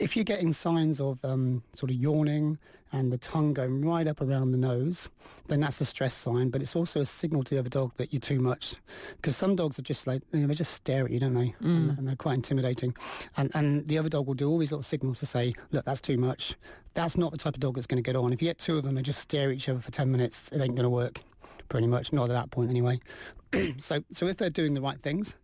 if 0.00 0.16
you're 0.16 0.24
getting 0.24 0.52
signs 0.52 1.00
of 1.00 1.24
um, 1.24 1.62
sort 1.74 1.90
of 1.90 1.96
yawning 1.96 2.58
and 2.92 3.10
the 3.10 3.18
tongue 3.18 3.54
going 3.54 3.80
right 3.82 4.06
up 4.06 4.20
around 4.20 4.52
the 4.52 4.58
nose, 4.58 5.08
then 5.48 5.60
that's 5.60 5.80
a 5.80 5.84
stress 5.84 6.14
sign. 6.14 6.50
But 6.50 6.60
it's 6.60 6.76
also 6.76 7.00
a 7.00 7.06
signal 7.06 7.42
to 7.44 7.54
the 7.54 7.60
other 7.60 7.68
dog 7.68 7.92
that 7.96 8.12
you're 8.12 8.20
too 8.20 8.40
much, 8.40 8.76
because 9.16 9.36
some 9.36 9.56
dogs 9.56 9.78
are 9.78 9.82
just 9.82 10.06
like 10.06 10.22
you 10.32 10.40
know, 10.40 10.46
they 10.46 10.54
just 10.54 10.74
stare 10.74 11.04
at 11.04 11.10
you, 11.10 11.20
don't 11.20 11.34
they? 11.34 11.54
Mm. 11.62 11.62
And, 11.62 11.98
and, 11.98 12.08
they're 12.08 12.16
quite 12.16 12.34
intimidating. 12.34 12.94
And 13.36 13.50
and 13.54 13.86
the 13.86 13.98
other 13.98 14.08
dog 14.08 14.26
will 14.26 14.34
do 14.34 14.48
all 14.48 14.58
these 14.58 14.72
little 14.72 14.82
signals 14.82 15.20
to 15.20 15.26
say, 15.26 15.54
look, 15.70 15.84
that's 15.84 16.00
too 16.00 16.18
much. 16.18 16.54
That's 16.94 17.16
not 17.16 17.32
the 17.32 17.38
type 17.38 17.54
of 17.54 17.60
dog 17.60 17.76
that's 17.76 17.86
going 17.86 18.02
to 18.02 18.06
get 18.06 18.16
on. 18.16 18.32
If 18.32 18.42
you 18.42 18.48
get 18.48 18.58
two 18.58 18.76
of 18.76 18.82
them, 18.82 18.94
they 18.94 19.02
just 19.02 19.20
stare 19.20 19.48
at 19.48 19.56
each 19.56 19.68
other 19.68 19.80
for 19.80 19.90
ten 19.90 20.10
minutes. 20.10 20.50
It 20.52 20.60
ain't 20.60 20.74
going 20.74 20.84
to 20.84 20.90
work. 20.90 21.20
Pretty 21.68 21.86
much, 21.86 22.12
not 22.12 22.24
at 22.24 22.34
that 22.34 22.50
point 22.50 22.70
anyway. 22.70 23.00
so 23.78 24.02
so 24.12 24.26
if 24.26 24.36
they're 24.36 24.50
doing 24.50 24.74
the 24.74 24.82
right 24.82 25.00
things, 25.00 25.36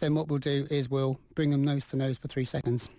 then 0.00 0.14
what 0.14 0.28
we'll 0.28 0.38
do 0.38 0.66
is 0.70 0.90
we'll 0.90 1.18
bring 1.34 1.50
them 1.50 1.64
nose 1.64 1.86
to 1.88 1.96
nose 1.96 2.18
for 2.18 2.28
three 2.28 2.44
seconds 2.44 2.90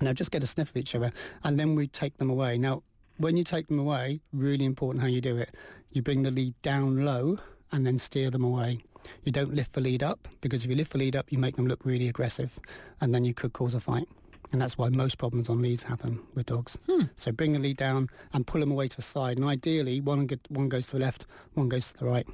now 0.00 0.12
just 0.12 0.30
get 0.30 0.42
a 0.42 0.46
sniff 0.46 0.70
of 0.70 0.76
each 0.76 0.94
other 0.94 1.12
and 1.44 1.58
then 1.58 1.74
we 1.74 1.86
take 1.86 2.18
them 2.18 2.30
away. 2.30 2.58
Now, 2.58 2.82
when 3.18 3.36
you 3.36 3.44
take 3.44 3.68
them 3.68 3.78
away, 3.78 4.20
really 4.32 4.64
important 4.64 5.02
how 5.02 5.08
you 5.08 5.20
do 5.20 5.36
it. 5.36 5.54
You 5.90 6.02
bring 6.02 6.22
the 6.22 6.30
lead 6.30 6.54
down 6.62 7.04
low 7.04 7.38
and 7.70 7.86
then 7.86 7.98
steer 7.98 8.30
them 8.30 8.44
away. 8.44 8.78
You 9.24 9.32
don't 9.32 9.54
lift 9.54 9.72
the 9.72 9.80
lead 9.80 10.02
up 10.02 10.28
because 10.40 10.64
if 10.64 10.70
you 10.70 10.76
lift 10.76 10.92
the 10.92 10.98
lead 10.98 11.16
up, 11.16 11.30
you 11.30 11.38
make 11.38 11.56
them 11.56 11.66
look 11.66 11.84
really 11.84 12.08
aggressive 12.08 12.58
and 13.00 13.14
then 13.14 13.24
you 13.24 13.34
could 13.34 13.52
cause 13.52 13.74
a 13.74 13.80
fight. 13.80 14.08
And 14.52 14.60
that's 14.60 14.76
why 14.76 14.90
most 14.90 15.18
problems 15.18 15.48
on 15.48 15.62
leads 15.62 15.84
happen 15.84 16.20
with 16.34 16.46
dogs. 16.46 16.78
Hmm. 16.86 17.04
So 17.16 17.32
bring 17.32 17.52
the 17.52 17.58
lead 17.58 17.78
down 17.78 18.08
and 18.32 18.46
pull 18.46 18.60
them 18.60 18.70
away 18.70 18.88
to 18.88 18.96
the 18.96 19.02
side. 19.02 19.38
And 19.38 19.46
ideally, 19.46 20.00
one, 20.00 20.28
one 20.48 20.68
goes 20.68 20.86
to 20.88 20.92
the 20.92 21.04
left, 21.04 21.26
one 21.54 21.68
goes 21.68 21.92
to 21.92 21.98
the 21.98 22.04
right. 22.04 22.26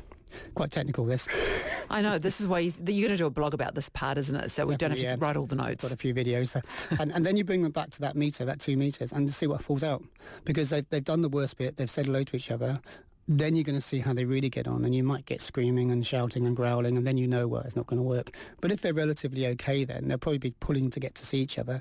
Quite 0.54 0.70
technical, 0.70 1.04
this. 1.04 1.28
I 1.90 2.02
know. 2.02 2.18
This 2.18 2.40
is 2.40 2.46
why 2.46 2.60
you, 2.60 2.70
are 2.70 2.84
going 2.84 3.08
to 3.08 3.16
do 3.16 3.26
a 3.26 3.30
blog 3.30 3.54
about 3.54 3.74
this 3.74 3.88
part, 3.88 4.18
isn't 4.18 4.34
it? 4.34 4.50
So 4.50 4.62
Definitely, 4.62 4.72
we 4.72 4.76
don't 4.76 4.90
have 4.90 4.98
to 4.98 5.04
yeah. 5.04 5.16
write 5.18 5.36
all 5.36 5.46
the 5.46 5.56
notes. 5.56 5.84
Got 5.84 5.92
a 5.92 5.96
few 5.96 6.14
videos. 6.14 6.60
And, 6.98 7.12
and 7.12 7.24
then 7.24 7.36
you 7.36 7.44
bring 7.44 7.62
them 7.62 7.72
back 7.72 7.90
to 7.90 8.00
that 8.00 8.16
meter, 8.16 8.44
that 8.44 8.60
two 8.60 8.76
meters, 8.76 9.12
and 9.12 9.30
see 9.30 9.46
what 9.46 9.62
falls 9.62 9.82
out. 9.82 10.02
Because 10.44 10.70
they've, 10.70 10.88
they've 10.90 11.04
done 11.04 11.22
the 11.22 11.28
worst 11.28 11.56
bit. 11.56 11.76
They've 11.76 11.90
said 11.90 12.06
hello 12.06 12.22
to 12.24 12.36
each 12.36 12.50
other. 12.50 12.80
Then 13.30 13.54
you're 13.54 13.64
going 13.64 13.76
to 13.78 13.82
see 13.82 13.98
how 13.98 14.14
they 14.14 14.24
really 14.24 14.48
get 14.48 14.66
on, 14.66 14.84
and 14.84 14.94
you 14.94 15.04
might 15.04 15.26
get 15.26 15.42
screaming 15.42 15.90
and 15.90 16.06
shouting 16.06 16.46
and 16.46 16.56
growling, 16.56 16.96
and 16.96 17.06
then 17.06 17.18
you 17.18 17.28
know, 17.28 17.46
well, 17.46 17.60
it's 17.60 17.76
not 17.76 17.86
going 17.86 17.98
to 17.98 18.02
work. 18.02 18.30
But 18.62 18.72
if 18.72 18.80
they're 18.80 18.94
relatively 18.94 19.46
okay, 19.48 19.84
then 19.84 20.08
they'll 20.08 20.16
probably 20.16 20.38
be 20.38 20.52
pulling 20.60 20.88
to 20.90 21.00
get 21.00 21.14
to 21.16 21.26
see 21.26 21.38
each 21.38 21.58
other. 21.58 21.80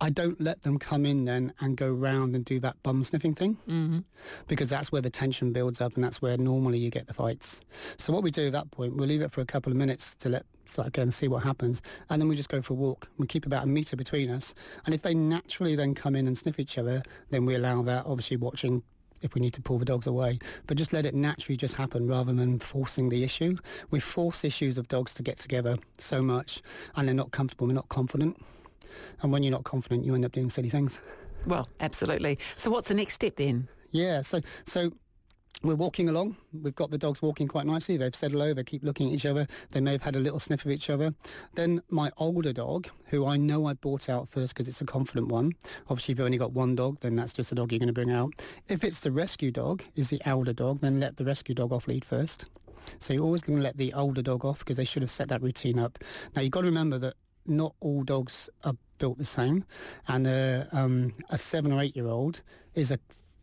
I 0.00 0.10
don't 0.10 0.40
let 0.40 0.62
them 0.62 0.78
come 0.78 1.04
in 1.04 1.24
then 1.24 1.52
and 1.60 1.76
go 1.76 1.92
round 1.92 2.36
and 2.36 2.44
do 2.44 2.60
that 2.60 2.80
bum 2.82 3.02
sniffing 3.02 3.34
thing 3.34 3.56
mm-hmm. 3.68 4.00
because 4.46 4.68
that's 4.68 4.92
where 4.92 5.02
the 5.02 5.10
tension 5.10 5.52
builds 5.52 5.80
up 5.80 5.94
and 5.94 6.04
that's 6.04 6.22
where 6.22 6.36
normally 6.36 6.78
you 6.78 6.90
get 6.90 7.08
the 7.08 7.14
fights. 7.14 7.62
So 7.96 8.12
what 8.12 8.22
we 8.22 8.30
do 8.30 8.46
at 8.46 8.52
that 8.52 8.70
point, 8.70 8.96
we'll 8.96 9.08
leave 9.08 9.22
it 9.22 9.32
for 9.32 9.40
a 9.40 9.46
couple 9.46 9.72
of 9.72 9.76
minutes 9.76 10.14
to 10.16 10.28
let 10.28 10.46
start 10.66 10.86
again 10.86 11.10
see 11.10 11.28
what 11.28 11.42
happens 11.42 11.80
and 12.10 12.20
then 12.20 12.28
we 12.28 12.36
just 12.36 12.48
go 12.48 12.62
for 12.62 12.74
a 12.74 12.76
walk. 12.76 13.08
We 13.16 13.26
keep 13.26 13.46
about 13.46 13.64
a 13.64 13.66
metre 13.66 13.96
between 13.96 14.30
us 14.30 14.54
and 14.86 14.94
if 14.94 15.02
they 15.02 15.14
naturally 15.14 15.74
then 15.74 15.94
come 15.94 16.14
in 16.14 16.26
and 16.26 16.38
sniff 16.38 16.60
each 16.60 16.78
other, 16.78 17.02
then 17.30 17.44
we 17.44 17.56
allow 17.56 17.82
that, 17.82 18.06
obviously 18.06 18.36
watching 18.36 18.82
if 19.20 19.34
we 19.34 19.40
need 19.40 19.52
to 19.54 19.62
pull 19.62 19.78
the 19.78 19.84
dogs 19.84 20.06
away, 20.06 20.38
but 20.68 20.76
just 20.76 20.92
let 20.92 21.04
it 21.04 21.14
naturally 21.14 21.56
just 21.56 21.74
happen 21.74 22.06
rather 22.06 22.32
than 22.32 22.60
forcing 22.60 23.08
the 23.08 23.24
issue. 23.24 23.56
We 23.90 23.98
force 23.98 24.44
issues 24.44 24.78
of 24.78 24.86
dogs 24.86 25.12
to 25.14 25.24
get 25.24 25.38
together 25.38 25.76
so 25.98 26.22
much 26.22 26.62
and 26.94 27.08
they're 27.08 27.14
not 27.14 27.32
comfortable, 27.32 27.66
they're 27.66 27.74
not 27.74 27.88
confident. 27.88 28.40
And 29.22 29.32
when 29.32 29.42
you're 29.42 29.52
not 29.52 29.64
confident, 29.64 30.04
you 30.04 30.14
end 30.14 30.24
up 30.24 30.32
doing 30.32 30.50
silly 30.50 30.70
things. 30.70 31.00
Well, 31.46 31.68
absolutely. 31.80 32.38
So 32.56 32.70
what's 32.70 32.88
the 32.88 32.94
next 32.94 33.14
step 33.14 33.36
then? 33.36 33.68
Yeah, 33.90 34.22
so 34.22 34.40
so 34.64 34.92
we're 35.62 35.74
walking 35.74 36.08
along. 36.08 36.36
We've 36.52 36.74
got 36.74 36.90
the 36.90 36.98
dogs 36.98 37.20
walking 37.20 37.48
quite 37.48 37.66
nicely. 37.66 37.96
They've 37.96 38.14
settled 38.14 38.42
over, 38.42 38.54
they 38.54 38.64
keep 38.64 38.84
looking 38.84 39.08
at 39.08 39.14
each 39.14 39.26
other. 39.26 39.46
They 39.72 39.80
may 39.80 39.92
have 39.92 40.02
had 40.02 40.14
a 40.14 40.20
little 40.20 40.38
sniff 40.38 40.64
of 40.64 40.70
each 40.70 40.88
other. 40.88 41.14
Then 41.54 41.82
my 41.90 42.12
older 42.16 42.52
dog, 42.52 42.88
who 43.06 43.26
I 43.26 43.36
know 43.36 43.66
I 43.66 43.72
brought 43.72 44.08
out 44.08 44.28
first 44.28 44.54
because 44.54 44.68
it's 44.68 44.80
a 44.80 44.84
confident 44.84 45.28
one. 45.28 45.52
Obviously, 45.88 46.12
if 46.12 46.18
you've 46.18 46.26
only 46.26 46.38
got 46.38 46.52
one 46.52 46.76
dog, 46.76 47.00
then 47.00 47.16
that's 47.16 47.32
just 47.32 47.50
the 47.50 47.56
dog 47.56 47.72
you're 47.72 47.80
going 47.80 47.88
to 47.88 47.92
bring 47.92 48.12
out. 48.12 48.32
If 48.68 48.84
it's 48.84 49.00
the 49.00 49.10
rescue 49.10 49.50
dog, 49.50 49.82
is 49.96 50.10
the 50.10 50.22
elder 50.24 50.52
dog, 50.52 50.80
then 50.80 51.00
let 51.00 51.16
the 51.16 51.24
rescue 51.24 51.54
dog 51.54 51.72
off 51.72 51.88
lead 51.88 52.04
first. 52.04 52.46
So 53.00 53.12
you're 53.12 53.24
always 53.24 53.42
going 53.42 53.58
to 53.58 53.62
let 53.62 53.78
the 53.78 53.92
older 53.94 54.22
dog 54.22 54.44
off 54.44 54.60
because 54.60 54.76
they 54.76 54.84
should 54.84 55.02
have 55.02 55.10
set 55.10 55.28
that 55.28 55.42
routine 55.42 55.78
up. 55.78 55.98
Now, 56.36 56.42
you've 56.42 56.52
got 56.52 56.60
to 56.60 56.66
remember 56.66 56.98
that 56.98 57.14
not 57.48 57.74
all 57.80 58.02
dogs 58.02 58.50
are 58.64 58.74
built 58.98 59.18
the 59.18 59.24
same. 59.24 59.64
And 60.06 60.26
uh, 60.26 60.64
um, 60.72 61.14
a 61.30 61.38
seven 61.38 61.72
or 61.72 61.80
eight 61.80 61.96
year 61.96 62.08
old 62.08 62.42
is 62.74 62.90
a 62.90 62.98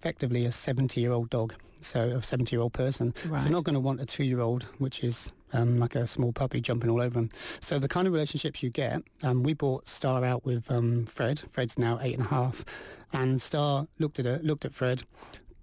effectively 0.05 0.45
a 0.45 0.51
70 0.51 1.01
year 1.01 1.12
old 1.12 1.31
dog, 1.31 1.55
so 1.81 2.01
a 2.09 2.21
70 2.21 2.55
year 2.55 2.62
old 2.62 2.74
person. 2.74 3.13
Right. 3.27 3.41
So 3.41 3.50
not 3.50 3.63
going 3.63 3.74
to 3.74 3.79
want 3.79 4.01
a 4.01 4.05
two 4.05 4.24
year 4.24 4.39
old, 4.39 4.63
which 4.77 5.03
is 5.03 5.33
um, 5.51 5.79
like 5.79 5.95
a 5.95 6.05
small 6.05 6.31
puppy 6.31 6.62
jumping 6.62 6.91
all 6.91 7.01
over 7.01 7.15
them. 7.15 7.29
So 7.59 7.79
the 7.79 7.88
kind 7.88 8.05
of 8.05 8.13
relationships 8.13 8.62
you 8.62 8.69
get, 8.69 9.01
um, 9.24 9.41
we 9.41 9.53
bought 9.53 9.88
Star 9.88 10.24
out 10.24 10.45
with 10.45 10.69
um, 10.69 11.05
Fred. 11.05 11.39
Fred's 11.50 11.79
now 11.79 11.97
eight 12.03 12.13
and 12.13 12.25
a 12.25 12.29
half, 12.29 12.63
and 13.13 13.41
Star 13.41 13.88
looked 13.97 14.19
at 14.19 14.27
it, 14.27 14.43
looked 14.43 14.63
at 14.63 14.74
Fred, 14.74 15.03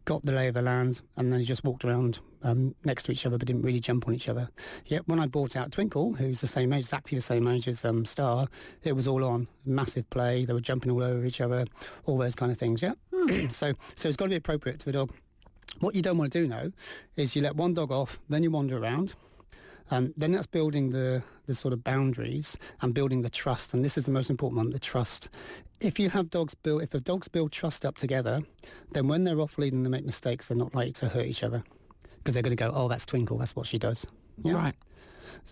got 0.04 0.22
the 0.22 0.32
lay 0.32 0.48
of 0.48 0.54
the 0.54 0.62
land, 0.62 1.02
and 1.16 1.32
then 1.32 1.40
he 1.40 1.46
just 1.46 1.64
walked 1.64 1.84
around 1.84 2.20
um, 2.42 2.74
next 2.84 3.04
to 3.04 3.12
each 3.12 3.24
other, 3.26 3.38
but 3.38 3.46
didn't 3.46 3.62
really 3.62 3.80
jump 3.80 4.08
on 4.08 4.14
each 4.14 4.28
other. 4.28 4.48
Yet 4.86 5.06
when 5.06 5.20
I 5.20 5.26
brought 5.26 5.56
out 5.56 5.70
Twinkle, 5.70 6.14
who's 6.14 6.40
the 6.40 6.46
same 6.46 6.72
age, 6.72 6.80
exactly 6.80 7.16
the 7.16 7.22
same 7.22 7.46
age 7.46 7.68
as 7.68 7.84
um, 7.84 8.04
Star, 8.04 8.48
it 8.82 8.94
was 8.94 9.06
all 9.06 9.24
on 9.24 9.48
massive 9.64 10.08
play. 10.10 10.44
They 10.44 10.52
were 10.52 10.60
jumping 10.60 10.90
all 10.90 11.02
over 11.02 11.24
each 11.24 11.40
other, 11.40 11.64
all 12.04 12.18
those 12.18 12.34
kind 12.34 12.50
of 12.50 12.58
things. 12.58 12.82
Yeah. 12.82 12.94
Hmm. 13.14 13.48
so 13.50 13.72
so 13.94 14.08
it's 14.08 14.16
got 14.16 14.26
to 14.26 14.30
be 14.30 14.36
appropriate 14.36 14.78
to 14.80 14.86
the 14.86 14.92
dog. 14.92 15.12
What 15.80 15.94
you 15.94 16.02
don't 16.02 16.18
want 16.18 16.32
to 16.32 16.40
do 16.42 16.48
now 16.48 16.70
is 17.16 17.34
you 17.34 17.42
let 17.42 17.56
one 17.56 17.74
dog 17.74 17.90
off, 17.90 18.20
then 18.28 18.42
you 18.42 18.50
wander 18.50 18.78
around. 18.78 19.14
Um, 19.92 20.14
then 20.16 20.32
that's 20.32 20.46
building 20.46 20.88
the, 20.88 21.22
the 21.44 21.54
sort 21.54 21.74
of 21.74 21.84
boundaries 21.84 22.56
and 22.80 22.94
building 22.94 23.20
the 23.20 23.28
trust. 23.28 23.74
And 23.74 23.84
this 23.84 23.98
is 23.98 24.06
the 24.06 24.10
most 24.10 24.30
important 24.30 24.56
one, 24.56 24.70
the 24.70 24.78
trust. 24.78 25.28
If 25.80 26.00
you 26.00 26.08
have 26.08 26.30
dogs 26.30 26.54
build, 26.54 26.82
if 26.82 26.88
the 26.88 27.00
dogs 27.00 27.28
build 27.28 27.52
trust 27.52 27.84
up 27.84 27.98
together, 27.98 28.40
then 28.92 29.06
when 29.06 29.24
they're 29.24 29.38
off 29.38 29.58
leading, 29.58 29.82
they 29.82 29.90
make 29.90 30.06
mistakes, 30.06 30.48
they're 30.48 30.56
not 30.56 30.74
likely 30.74 30.92
to 30.92 31.08
hurt 31.10 31.26
each 31.26 31.42
other 31.42 31.62
because 32.16 32.32
they're 32.32 32.42
going 32.42 32.56
to 32.56 32.64
go, 32.64 32.72
oh, 32.74 32.88
that's 32.88 33.04
Twinkle, 33.04 33.36
that's 33.36 33.54
what 33.54 33.66
she 33.66 33.76
does. 33.76 34.06
Yeah? 34.42 34.54
Right. 34.54 34.74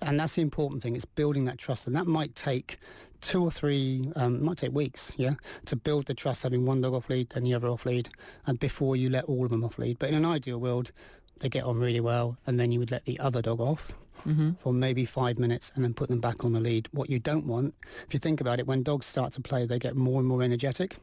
And 0.01 0.19
that's 0.19 0.37
the 0.37 0.43
important 0.43 0.83
thing. 0.83 0.97
It's 0.97 1.05
building 1.05 1.45
that 1.45 1.59
trust, 1.59 1.87
and 1.87 1.95
that 1.95 2.07
might 2.07 2.35
take 2.35 2.79
two 3.21 3.43
or 3.43 3.51
three, 3.51 4.11
um, 4.17 4.43
might 4.43 4.57
take 4.57 4.73
weeks, 4.73 5.13
yeah, 5.19 5.35
to 5.67 5.77
build 5.77 6.07
the 6.07 6.15
trust, 6.15 6.45
having 6.45 6.65
one 6.65 6.81
dog 6.81 6.95
off 6.95 7.11
lead 7.11 7.31
and 7.35 7.45
the 7.45 7.53
other 7.53 7.69
off 7.69 7.85
lead, 7.85 8.09
and 8.47 8.59
before 8.59 8.97
you 8.97 9.11
let 9.11 9.25
all 9.25 9.45
of 9.45 9.51
them 9.51 9.65
off 9.65 9.79
lead. 9.79 9.99
But 9.99 10.09
in 10.11 10.15
an 10.15 10.25
ideal 10.25 10.59
world, 10.59 10.93
they 11.41 11.51
get 11.51 11.65
on 11.65 11.79
really 11.79 12.01
well, 12.01 12.39
and 12.47 12.59
then 12.59 12.73
you 12.73 12.79
would 12.79 12.91
let 12.91 13.05
the 13.05 13.19
other 13.19 13.43
dog 13.43 13.61
off 13.61 13.93
mm-hmm. 14.27 14.53
for 14.53 14.73
maybe 14.73 15.05
five 15.05 15.39
minutes, 15.39 15.73
and 15.75 15.85
then 15.85 15.95
put 15.95 16.09
them 16.09 16.21
back 16.21 16.45
on 16.45 16.53
the 16.53 16.61
lead. 16.61 16.89
What 16.93 17.11
you 17.11 17.19
don't 17.19 17.47
want, 17.47 17.75
if 18.07 18.15
you 18.15 18.21
think 18.21 18.41
about 18.41 18.59
it, 18.59 18.67
when 18.67 18.83
dogs 18.83 19.07
start 19.07 19.33
to 19.35 19.41
play, 19.41 19.67
they 19.67 19.79
get 19.79 19.97
more 19.97 20.21
and 20.21 20.29
more 20.29 20.43
energetic. 20.43 20.97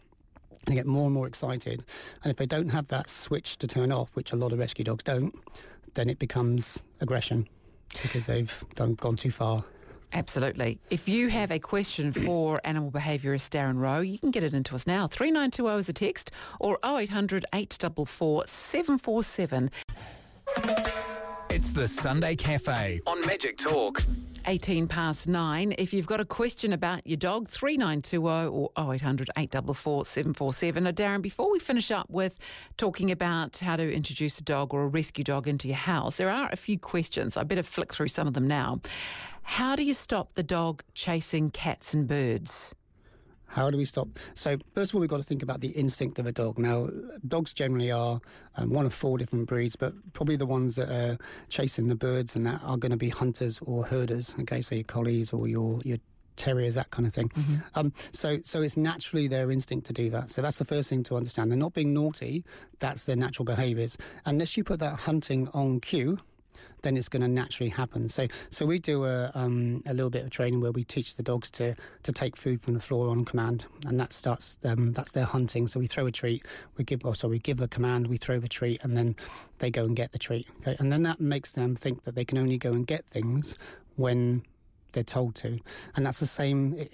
They 0.65 0.75
get 0.75 0.85
more 0.85 1.05
and 1.05 1.13
more 1.13 1.27
excited, 1.27 1.85
and 2.23 2.31
if 2.31 2.37
they 2.37 2.45
don't 2.45 2.69
have 2.69 2.87
that 2.87 3.09
switch 3.09 3.57
to 3.59 3.67
turn 3.67 3.91
off, 3.91 4.15
which 4.15 4.33
a 4.33 4.35
lot 4.35 4.51
of 4.51 4.59
rescue 4.59 4.83
dogs 4.83 5.03
don't, 5.03 5.33
then 5.93 6.09
it 6.09 6.19
becomes 6.19 6.83
aggression 6.99 7.47
because 8.01 8.25
they've 8.25 8.65
done 8.75 8.95
gone 8.95 9.15
too 9.15 9.31
far. 9.31 9.63
Absolutely. 10.13 10.79
If 10.89 11.09
you 11.09 11.29
have 11.29 11.51
a 11.51 11.59
question 11.59 12.11
for 12.25 12.61
animal 12.63 12.91
behaviourist 12.91 13.49
Darren 13.49 13.79
Rowe, 13.79 13.99
you 13.99 14.17
can 14.17 14.31
get 14.31 14.43
it 14.43 14.53
into 14.53 14.75
us 14.75 14.87
now. 14.87 15.07
3920 15.07 15.79
is 15.79 15.89
a 15.89 15.93
text 15.93 16.31
or 16.59 16.79
0800 16.83 17.45
844 17.53 18.43
747. 18.47 19.71
It's 21.57 21.71
the 21.71 21.87
Sunday 21.87 22.35
Cafe 22.35 23.01
on 23.07 23.19
Magic 23.25 23.57
Talk. 23.57 24.03
18 24.45 24.87
past 24.87 25.27
nine. 25.27 25.73
If 25.79 25.91
you've 25.91 26.05
got 26.05 26.19
a 26.19 26.25
question 26.25 26.71
about 26.71 27.01
your 27.07 27.17
dog, 27.17 27.49
3920 27.49 28.47
or 28.47 28.69
0800 28.77 29.31
844 29.35 30.05
747. 30.05 30.83
Now, 30.83 30.91
Darren, 30.91 31.23
before 31.23 31.51
we 31.51 31.57
finish 31.57 31.89
up 31.89 32.11
with 32.11 32.37
talking 32.77 33.09
about 33.09 33.57
how 33.57 33.75
to 33.75 33.91
introduce 33.91 34.37
a 34.37 34.43
dog 34.43 34.71
or 34.71 34.83
a 34.83 34.87
rescue 34.87 35.23
dog 35.23 35.47
into 35.47 35.67
your 35.67 35.77
house, 35.77 36.17
there 36.17 36.29
are 36.29 36.47
a 36.51 36.55
few 36.55 36.77
questions. 36.77 37.35
I 37.35 37.41
better 37.41 37.63
flick 37.63 37.91
through 37.91 38.09
some 38.09 38.27
of 38.27 38.35
them 38.35 38.47
now. 38.47 38.79
How 39.41 39.75
do 39.75 39.81
you 39.81 39.95
stop 39.95 40.33
the 40.33 40.43
dog 40.43 40.83
chasing 40.93 41.49
cats 41.49 41.95
and 41.95 42.07
birds? 42.07 42.75
How 43.47 43.71
do 43.71 43.77
we 43.77 43.85
stop? 43.85 44.07
So, 44.33 44.57
first 44.75 44.91
of 44.91 44.95
all, 44.95 45.01
we've 45.01 45.09
got 45.09 45.17
to 45.17 45.23
think 45.23 45.41
about 45.41 45.61
the 45.61 45.69
instinct 45.69 46.19
of 46.19 46.25
a 46.25 46.31
dog. 46.31 46.59
Now, 46.59 46.89
dogs 47.27 47.53
generally 47.53 47.91
are 47.91 48.19
um, 48.55 48.69
one 48.69 48.85
of 48.85 48.93
four 48.93 49.17
different 49.17 49.47
breeds, 49.47 49.75
but 49.75 49.93
probably 50.13 50.35
the 50.35 50.45
ones 50.45 50.75
that 50.75 50.89
are 50.89 51.17
chasing 51.49 51.87
the 51.87 51.95
birds 51.95 52.35
and 52.35 52.45
that 52.45 52.61
are 52.63 52.77
going 52.77 52.91
to 52.91 52.97
be 52.97 53.09
hunters 53.09 53.59
or 53.65 53.85
herders. 53.85 54.35
Okay, 54.41 54.61
so 54.61 54.75
your 54.75 54.83
collies 54.83 55.33
or 55.33 55.47
your 55.47 55.79
your 55.83 55.97
terriers, 56.35 56.75
that 56.75 56.91
kind 56.91 57.07
of 57.07 57.13
thing. 57.13 57.29
Mm-hmm. 57.29 57.55
Um, 57.75 57.93
so, 58.11 58.39
so 58.43 58.61
it's 58.61 58.77
naturally 58.77 59.27
their 59.27 59.51
instinct 59.51 59.87
to 59.87 59.93
do 59.93 60.09
that. 60.11 60.29
So 60.29 60.41
that's 60.41 60.59
the 60.59 60.65
first 60.65 60.89
thing 60.89 61.03
to 61.03 61.17
understand. 61.17 61.51
They're 61.51 61.57
not 61.57 61.73
being 61.73 61.93
naughty; 61.93 62.45
that's 62.79 63.05
their 63.05 63.15
natural 63.15 63.45
behaviours. 63.45 63.97
Unless 64.25 64.55
you 64.55 64.63
put 64.63 64.79
that 64.79 64.99
hunting 64.99 65.49
on 65.53 65.79
cue, 65.79 66.19
then 66.81 66.97
it's 66.97 67.09
going 67.09 67.21
to 67.21 67.27
naturally 67.27 67.69
happen. 67.69 68.07
So, 68.09 68.27
so 68.49 68.65
we 68.65 68.79
do 68.79 69.05
a, 69.05 69.31
um, 69.33 69.83
a 69.85 69.93
little 69.93 70.09
bit 70.09 70.23
of 70.23 70.29
training 70.29 70.61
where 70.61 70.71
we 70.71 70.83
teach 70.83 71.15
the 71.15 71.23
dogs 71.23 71.49
to, 71.51 71.75
to 72.03 72.11
take 72.11 72.35
food 72.35 72.61
from 72.61 72.73
the 72.73 72.79
floor 72.79 73.09
on 73.09 73.25
command, 73.25 73.65
and 73.85 73.99
that 73.99 74.13
starts 74.13 74.57
um, 74.63 74.93
that's 74.93 75.11
their 75.11 75.25
hunting. 75.25 75.67
So 75.67 75.79
we 75.79 75.87
throw 75.87 76.05
a 76.05 76.11
treat, 76.11 76.45
we 76.77 76.83
give 76.83 77.01
oh, 77.03 77.13
sorry, 77.13 77.31
we 77.31 77.39
give 77.39 77.57
the 77.57 77.67
command, 77.67 78.07
we 78.07 78.17
throw 78.17 78.39
the 78.39 78.47
treat, 78.47 78.83
and 78.83 78.95
then 78.95 79.15
they 79.59 79.71
go 79.71 79.85
and 79.85 79.95
get 79.95 80.11
the 80.11 80.19
treat. 80.19 80.47
Okay? 80.61 80.75
and 80.79 80.91
then 80.91 81.03
that 81.03 81.19
makes 81.19 81.51
them 81.51 81.75
think 81.75 82.03
that 82.03 82.15
they 82.15 82.25
can 82.25 82.37
only 82.37 82.57
go 82.57 82.71
and 82.71 82.85
get 82.87 83.05
things 83.05 83.57
when 83.95 84.43
they're 84.93 85.03
told 85.03 85.35
to, 85.35 85.59
and 85.95 86.05
that's 86.05 86.19
the 86.19 86.25
same. 86.25 86.87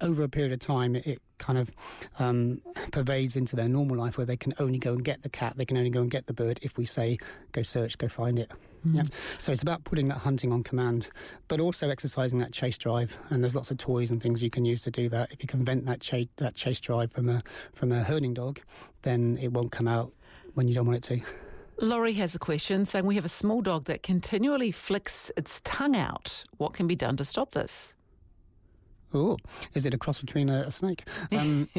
Over 0.00 0.24
a 0.24 0.28
period 0.28 0.52
of 0.52 0.58
time, 0.58 0.96
it, 0.96 1.06
it 1.06 1.22
kind 1.38 1.58
of 1.58 1.70
um, 2.18 2.60
pervades 2.92 3.36
into 3.36 3.56
their 3.56 3.68
normal 3.68 3.96
life 3.96 4.16
where 4.16 4.26
they 4.26 4.36
can 4.36 4.54
only 4.58 4.78
go 4.78 4.92
and 4.92 5.04
get 5.04 5.22
the 5.22 5.28
cat, 5.28 5.56
they 5.56 5.64
can 5.64 5.76
only 5.76 5.90
go 5.90 6.00
and 6.00 6.10
get 6.10 6.26
the 6.26 6.32
bird 6.32 6.58
if 6.62 6.76
we 6.76 6.84
say, 6.84 7.18
go 7.52 7.62
search, 7.62 7.98
go 7.98 8.08
find 8.08 8.38
it. 8.38 8.50
Mm. 8.86 8.96
Yeah. 8.96 9.02
So 9.38 9.52
it's 9.52 9.62
about 9.62 9.84
putting 9.84 10.08
that 10.08 10.18
hunting 10.18 10.52
on 10.52 10.62
command, 10.62 11.08
but 11.48 11.60
also 11.60 11.88
exercising 11.88 12.38
that 12.40 12.52
chase 12.52 12.78
drive. 12.78 13.18
And 13.30 13.42
there's 13.42 13.54
lots 13.54 13.70
of 13.70 13.78
toys 13.78 14.10
and 14.10 14.22
things 14.22 14.42
you 14.42 14.50
can 14.50 14.64
use 14.64 14.82
to 14.82 14.90
do 14.90 15.08
that. 15.10 15.30
If 15.32 15.42
you 15.42 15.46
can 15.46 15.64
vent 15.64 15.86
that 15.86 16.00
chase, 16.00 16.26
that 16.36 16.54
chase 16.54 16.80
drive 16.80 17.12
from 17.12 17.28
a, 17.28 17.42
from 17.72 17.92
a 17.92 18.02
herding 18.02 18.34
dog, 18.34 18.60
then 19.02 19.38
it 19.40 19.52
won't 19.52 19.72
come 19.72 19.88
out 19.88 20.12
when 20.54 20.68
you 20.68 20.74
don't 20.74 20.86
want 20.86 20.96
it 20.96 21.02
to. 21.14 21.20
Laurie 21.78 22.14
has 22.14 22.34
a 22.34 22.38
question 22.38 22.86
saying 22.86 23.04
we 23.04 23.16
have 23.16 23.26
a 23.26 23.28
small 23.28 23.60
dog 23.60 23.84
that 23.84 24.02
continually 24.02 24.70
flicks 24.70 25.30
its 25.36 25.60
tongue 25.62 25.94
out. 25.94 26.42
What 26.56 26.72
can 26.72 26.86
be 26.86 26.96
done 26.96 27.18
to 27.18 27.24
stop 27.24 27.50
this? 27.50 27.95
Oh, 29.14 29.36
is 29.74 29.86
it 29.86 29.94
a 29.94 29.98
cross 29.98 30.20
between 30.20 30.48
a, 30.48 30.60
a 30.62 30.70
snake? 30.70 31.04
Um, 31.32 31.68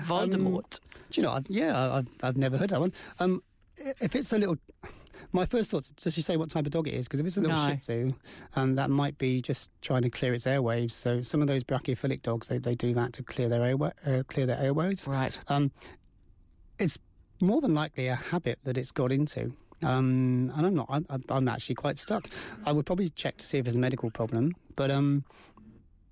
Voldemort. 0.00 0.78
Um, 0.80 0.90
do 1.10 1.20
you 1.20 1.26
know? 1.26 1.40
Yeah, 1.48 1.94
I've, 1.94 2.08
I've 2.22 2.36
never 2.36 2.56
heard 2.56 2.70
that 2.70 2.80
one. 2.80 2.92
Um, 3.18 3.42
if 4.00 4.14
it's 4.14 4.32
a 4.32 4.38
little, 4.38 4.56
my 5.32 5.46
first 5.46 5.70
thoughts. 5.70 5.90
Does 5.90 6.14
she 6.14 6.22
say 6.22 6.36
what 6.36 6.50
type 6.50 6.66
of 6.66 6.72
dog 6.72 6.88
it 6.88 6.94
is? 6.94 7.06
Because 7.06 7.20
if 7.20 7.26
it's 7.26 7.36
a 7.36 7.40
little 7.40 7.56
no. 7.56 7.68
Shih 7.68 7.76
Tzu, 7.76 8.14
um, 8.56 8.74
that 8.76 8.90
might 8.90 9.18
be 9.18 9.42
just 9.42 9.70
trying 9.82 10.02
to 10.02 10.10
clear 10.10 10.34
its 10.34 10.44
airwaves. 10.46 10.92
So 10.92 11.20
some 11.20 11.40
of 11.40 11.46
those 11.46 11.64
brachycephalic 11.64 12.22
dogs, 12.22 12.48
they, 12.48 12.58
they 12.58 12.74
do 12.74 12.94
that 12.94 13.12
to 13.14 13.22
clear 13.22 13.48
their 13.48 13.62
airway, 13.62 13.92
uh, 14.06 14.22
clear 14.28 14.46
their 14.46 14.56
airwaves. 14.56 15.08
Right. 15.08 15.38
Um, 15.48 15.70
it's 16.78 16.98
more 17.40 17.60
than 17.60 17.74
likely 17.74 18.06
a 18.08 18.16
habit 18.16 18.58
that 18.64 18.78
it's 18.78 18.92
got 18.92 19.12
into. 19.12 19.52
Um, 19.82 20.52
and 20.56 20.66
I'm 20.66 20.74
not. 20.74 20.86
I'm, 20.90 21.06
I'm, 21.30 21.48
actually 21.48 21.74
quite 21.74 21.96
stuck. 21.96 22.28
I 22.66 22.72
would 22.72 22.84
probably 22.84 23.08
check 23.08 23.38
to 23.38 23.46
see 23.46 23.56
if 23.58 23.64
there's 23.64 23.76
a 23.76 23.78
medical 23.78 24.10
problem, 24.10 24.54
but 24.76 24.90
um, 24.90 25.24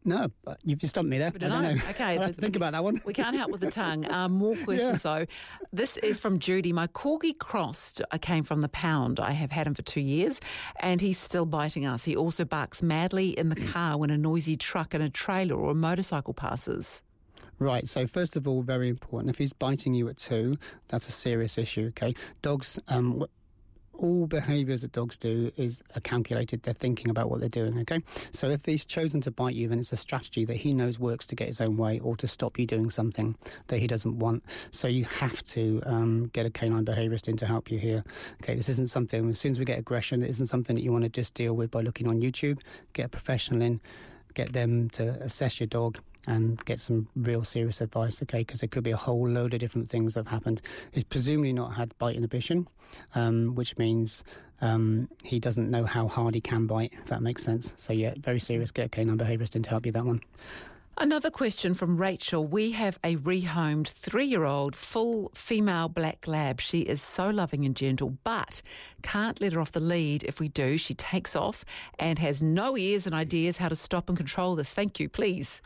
no, 0.08 0.28
you've 0.64 0.78
just 0.78 0.94
stumped 0.94 1.10
me 1.10 1.18
there. 1.18 1.32
I 1.34 1.38
don't, 1.38 1.50
know. 1.50 1.60
know. 1.60 1.82
Okay, 1.90 2.18
I 2.22 2.32
think 2.32 2.56
about 2.56 2.72
that 2.72 2.82
one. 2.82 3.00
we 3.04 3.12
can't 3.12 3.36
help 3.36 3.50
with 3.50 3.60
the 3.60 3.70
tongue. 3.70 4.10
Um, 4.10 4.32
more 4.32 4.56
questions 4.64 5.04
yeah. 5.04 5.18
though. 5.18 5.26
This 5.72 5.96
is 5.98 6.18
from 6.18 6.38
Judy. 6.38 6.72
My 6.72 6.86
corgi 6.88 7.36
crossed 7.38 8.02
I 8.10 8.18
came 8.18 8.44
from 8.44 8.60
the 8.60 8.68
pound. 8.68 9.20
I 9.20 9.32
have 9.32 9.50
had 9.50 9.66
him 9.66 9.74
for 9.74 9.82
two 9.82 10.00
years, 10.00 10.40
and 10.80 11.00
he's 11.00 11.18
still 11.18 11.46
biting 11.46 11.86
us. 11.86 12.04
He 12.04 12.16
also 12.16 12.44
barks 12.44 12.82
madly 12.82 13.30
in 13.30 13.48
the 13.48 13.56
car 13.56 13.98
when 13.98 14.10
a 14.10 14.18
noisy 14.18 14.56
truck 14.56 14.94
and 14.94 15.02
a 15.02 15.10
trailer 15.10 15.56
or 15.56 15.70
a 15.70 15.74
motorcycle 15.74 16.34
passes. 16.34 17.02
Right. 17.58 17.88
So 17.88 18.06
first 18.06 18.36
of 18.36 18.46
all, 18.46 18.62
very 18.62 18.88
important. 18.88 19.30
If 19.30 19.38
he's 19.38 19.52
biting 19.52 19.94
you 19.94 20.08
at 20.08 20.16
two, 20.16 20.56
that's 20.88 21.08
a 21.08 21.12
serious 21.12 21.58
issue. 21.58 21.88
Okay. 21.88 22.14
Dogs. 22.42 22.78
Um, 22.88 23.24
all 23.98 24.26
behaviours 24.26 24.82
that 24.82 24.92
dogs 24.92 25.18
do 25.18 25.52
is 25.56 25.82
are 25.94 26.00
calculated. 26.00 26.62
They're 26.62 26.74
thinking 26.74 27.10
about 27.10 27.30
what 27.30 27.40
they're 27.40 27.48
doing. 27.48 27.78
Okay, 27.80 28.00
so 28.30 28.48
if 28.48 28.64
he's 28.64 28.84
chosen 28.84 29.20
to 29.22 29.30
bite 29.30 29.54
you, 29.54 29.68
then 29.68 29.78
it's 29.78 29.92
a 29.92 29.96
strategy 29.96 30.44
that 30.44 30.56
he 30.56 30.72
knows 30.72 30.98
works 30.98 31.26
to 31.26 31.34
get 31.34 31.48
his 31.48 31.60
own 31.60 31.76
way 31.76 31.98
or 31.98 32.16
to 32.16 32.26
stop 32.26 32.58
you 32.58 32.66
doing 32.66 32.90
something 32.90 33.36
that 33.66 33.78
he 33.78 33.86
doesn't 33.86 34.18
want. 34.18 34.44
So 34.70 34.88
you 34.88 35.04
have 35.04 35.42
to 35.44 35.82
um, 35.84 36.30
get 36.32 36.46
a 36.46 36.50
canine 36.50 36.84
behaviourist 36.84 37.28
in 37.28 37.36
to 37.38 37.46
help 37.46 37.70
you 37.70 37.78
here. 37.78 38.04
Okay, 38.42 38.54
this 38.54 38.68
isn't 38.68 38.88
something. 38.88 39.28
As 39.28 39.38
soon 39.38 39.52
as 39.52 39.58
we 39.58 39.64
get 39.64 39.78
aggression, 39.78 40.22
it 40.22 40.30
isn't 40.30 40.46
something 40.46 40.76
that 40.76 40.82
you 40.82 40.92
want 40.92 41.04
to 41.04 41.10
just 41.10 41.34
deal 41.34 41.54
with 41.54 41.70
by 41.70 41.80
looking 41.80 42.06
on 42.06 42.20
YouTube. 42.20 42.60
Get 42.92 43.06
a 43.06 43.08
professional 43.08 43.62
in, 43.62 43.80
get 44.34 44.52
them 44.52 44.88
to 44.90 45.10
assess 45.22 45.60
your 45.60 45.66
dog 45.66 45.98
and 46.28 46.62
get 46.66 46.78
some 46.78 47.08
real 47.16 47.42
serious 47.42 47.80
advice, 47.80 48.22
okay? 48.22 48.40
Because 48.40 48.60
there 48.60 48.68
could 48.68 48.84
be 48.84 48.90
a 48.90 48.96
whole 48.96 49.28
load 49.28 49.54
of 49.54 49.60
different 49.60 49.88
things 49.88 50.14
that 50.14 50.20
have 50.20 50.28
happened. 50.28 50.60
He's 50.92 51.04
presumably 51.04 51.52
not 51.52 51.74
had 51.74 51.96
bite 51.98 52.16
inhibition, 52.16 52.68
um, 53.14 53.54
which 53.54 53.76
means 53.78 54.24
um, 54.60 55.08
he 55.24 55.40
doesn't 55.40 55.70
know 55.70 55.84
how 55.84 56.06
hard 56.06 56.34
he 56.34 56.40
can 56.40 56.66
bite, 56.66 56.92
if 56.92 57.06
that 57.06 57.22
makes 57.22 57.42
sense. 57.42 57.72
So, 57.76 57.92
yeah, 57.92 58.14
very 58.18 58.40
serious. 58.40 58.70
Get 58.70 58.86
a 58.86 58.88
canine 58.88 59.16
behaviourist 59.16 59.56
in 59.56 59.62
to 59.62 59.70
help 59.70 59.86
you 59.86 59.92
that 59.92 60.04
one. 60.04 60.20
Another 61.00 61.30
question 61.30 61.74
from 61.74 61.96
Rachel. 61.96 62.44
We 62.44 62.72
have 62.72 62.98
a 63.04 63.14
rehomed 63.18 63.86
three 63.86 64.26
year 64.26 64.42
old 64.42 64.74
full 64.74 65.30
female 65.32 65.88
black 65.88 66.26
lab. 66.26 66.60
She 66.60 66.80
is 66.80 67.00
so 67.00 67.30
loving 67.30 67.64
and 67.64 67.76
gentle, 67.76 68.18
but 68.24 68.62
can't 69.02 69.40
let 69.40 69.52
her 69.52 69.60
off 69.60 69.70
the 69.70 69.78
lead. 69.78 70.24
If 70.24 70.40
we 70.40 70.48
do, 70.48 70.76
she 70.76 70.94
takes 70.94 71.36
off 71.36 71.64
and 72.00 72.18
has 72.18 72.42
no 72.42 72.76
ears 72.76 73.06
and 73.06 73.14
ideas 73.14 73.58
how 73.58 73.68
to 73.68 73.76
stop 73.76 74.08
and 74.08 74.16
control 74.16 74.56
this. 74.56 74.74
Thank 74.74 74.98
you, 74.98 75.08
please. 75.08 75.62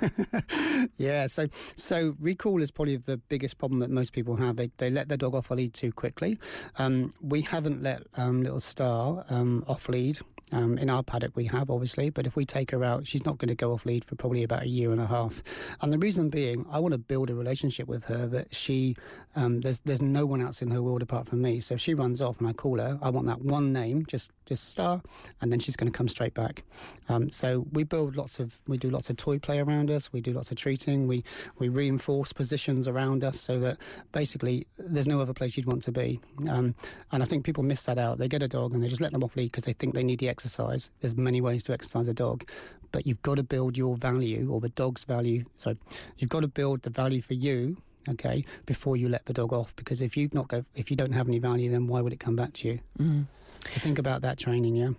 yeah, 0.96 1.26
so 1.26 1.48
so 1.74 2.16
recall 2.18 2.62
is 2.62 2.70
probably 2.70 2.96
the 2.96 3.18
biggest 3.18 3.58
problem 3.58 3.80
that 3.80 3.90
most 3.90 4.14
people 4.14 4.34
have. 4.36 4.56
They, 4.56 4.70
they 4.78 4.88
let 4.88 5.08
their 5.08 5.18
dog 5.18 5.34
off 5.34 5.50
a 5.50 5.54
lead 5.54 5.74
too 5.74 5.92
quickly. 5.92 6.38
Um, 6.78 7.10
we 7.20 7.42
haven't 7.42 7.82
let 7.82 8.04
um, 8.16 8.42
little 8.42 8.60
Star 8.60 9.26
um, 9.28 9.62
off 9.68 9.90
lead 9.90 10.20
um, 10.52 10.78
in 10.78 10.90
our 10.90 11.02
paddock, 11.02 11.36
we 11.36 11.44
have 11.46 11.70
obviously, 11.70 12.10
but 12.10 12.26
if 12.26 12.36
we 12.36 12.44
take 12.44 12.70
her 12.70 12.84
out, 12.84 13.06
she's 13.06 13.24
not 13.24 13.38
going 13.38 13.48
to 13.48 13.54
go 13.54 13.72
off 13.72 13.86
lead 13.86 14.04
for 14.04 14.14
probably 14.14 14.42
about 14.42 14.62
a 14.62 14.68
year 14.68 14.92
and 14.92 15.00
a 15.00 15.06
half. 15.06 15.42
And 15.80 15.92
the 15.92 15.98
reason 15.98 16.30
being, 16.30 16.64
I 16.70 16.78
want 16.78 16.92
to 16.92 16.98
build 16.98 17.30
a 17.30 17.34
relationship 17.34 17.88
with 17.88 18.04
her 18.04 18.26
that 18.28 18.54
she 18.54 18.96
um, 19.36 19.60
there's 19.60 19.80
there's 19.80 20.02
no 20.02 20.26
one 20.26 20.40
else 20.40 20.62
in 20.62 20.70
her 20.70 20.82
world 20.82 21.02
apart 21.02 21.26
from 21.26 21.42
me. 21.42 21.60
So 21.60 21.74
if 21.74 21.80
she 21.80 21.94
runs 21.94 22.20
off 22.20 22.38
and 22.38 22.48
I 22.48 22.52
call 22.52 22.78
her, 22.78 22.98
I 23.00 23.10
want 23.10 23.26
that 23.26 23.40
one 23.40 23.72
name, 23.72 24.04
just 24.06 24.32
just 24.46 24.70
star, 24.70 25.02
and 25.40 25.52
then 25.52 25.60
she's 25.60 25.76
going 25.76 25.90
to 25.90 25.96
come 25.96 26.08
straight 26.08 26.34
back. 26.34 26.64
Um, 27.08 27.30
so 27.30 27.66
we 27.72 27.84
build 27.84 28.16
lots 28.16 28.40
of 28.40 28.60
we 28.66 28.78
do 28.78 28.90
lots 28.90 29.10
of 29.10 29.16
toy 29.16 29.38
play 29.38 29.60
around 29.60 29.90
us. 29.90 30.12
We 30.12 30.20
do 30.20 30.32
lots 30.32 30.50
of 30.50 30.56
treating. 30.56 31.06
We 31.06 31.22
we 31.58 31.68
reinforce 31.68 32.32
positions 32.32 32.88
around 32.88 33.22
us 33.22 33.38
so 33.38 33.60
that 33.60 33.78
basically 34.12 34.66
there's 34.78 35.06
no 35.06 35.20
other 35.20 35.34
place 35.34 35.56
you'd 35.56 35.66
want 35.66 35.82
to 35.82 35.92
be. 35.92 36.20
Um, 36.48 36.74
and 37.12 37.22
I 37.22 37.26
think 37.26 37.44
people 37.44 37.62
miss 37.62 37.84
that 37.84 37.98
out. 37.98 38.18
They 38.18 38.28
get 38.28 38.42
a 38.42 38.48
dog 38.48 38.74
and 38.74 38.82
they 38.82 38.88
just 38.88 39.00
let 39.00 39.12
them 39.12 39.22
off 39.22 39.36
lead 39.36 39.52
because 39.52 39.64
they 39.64 39.72
think 39.72 39.94
they 39.94 40.02
need 40.02 40.18
the 40.18 40.28
exercise. 40.38 40.92
There's 41.00 41.16
many 41.16 41.40
ways 41.40 41.64
to 41.64 41.72
exercise 41.72 42.06
a 42.06 42.14
dog, 42.14 42.48
but 42.92 43.08
you've 43.08 43.22
got 43.22 43.38
to 43.38 43.42
build 43.42 43.76
your 43.76 43.96
value 43.96 44.48
or 44.52 44.60
the 44.60 44.68
dog's 44.68 45.02
value. 45.02 45.44
So 45.56 45.74
you've 46.16 46.30
got 46.30 46.42
to 46.42 46.48
build 46.48 46.82
the 46.82 46.90
value 46.90 47.20
for 47.22 47.34
you 47.34 47.78
okay 48.08 48.44
before 48.64 48.96
you 48.96 49.06
let 49.06 49.26
the 49.26 49.34
dog 49.34 49.52
off 49.52 49.76
because 49.76 50.00
if 50.00 50.16
you 50.16 50.30
not 50.32 50.48
go 50.48 50.64
if 50.74 50.90
you 50.90 50.96
don't 50.96 51.12
have 51.12 51.28
any 51.28 51.38
value 51.38 51.70
then 51.70 51.86
why 51.86 52.00
would 52.00 52.12
it 52.12 52.20
come 52.20 52.34
back 52.34 52.54
to 52.54 52.68
you 52.68 52.78
mm. 52.98 53.26
so 53.66 53.80
think 53.80 53.98
about 53.98 54.22
that 54.22 54.38
training 54.38 54.74
yeah 54.76 54.90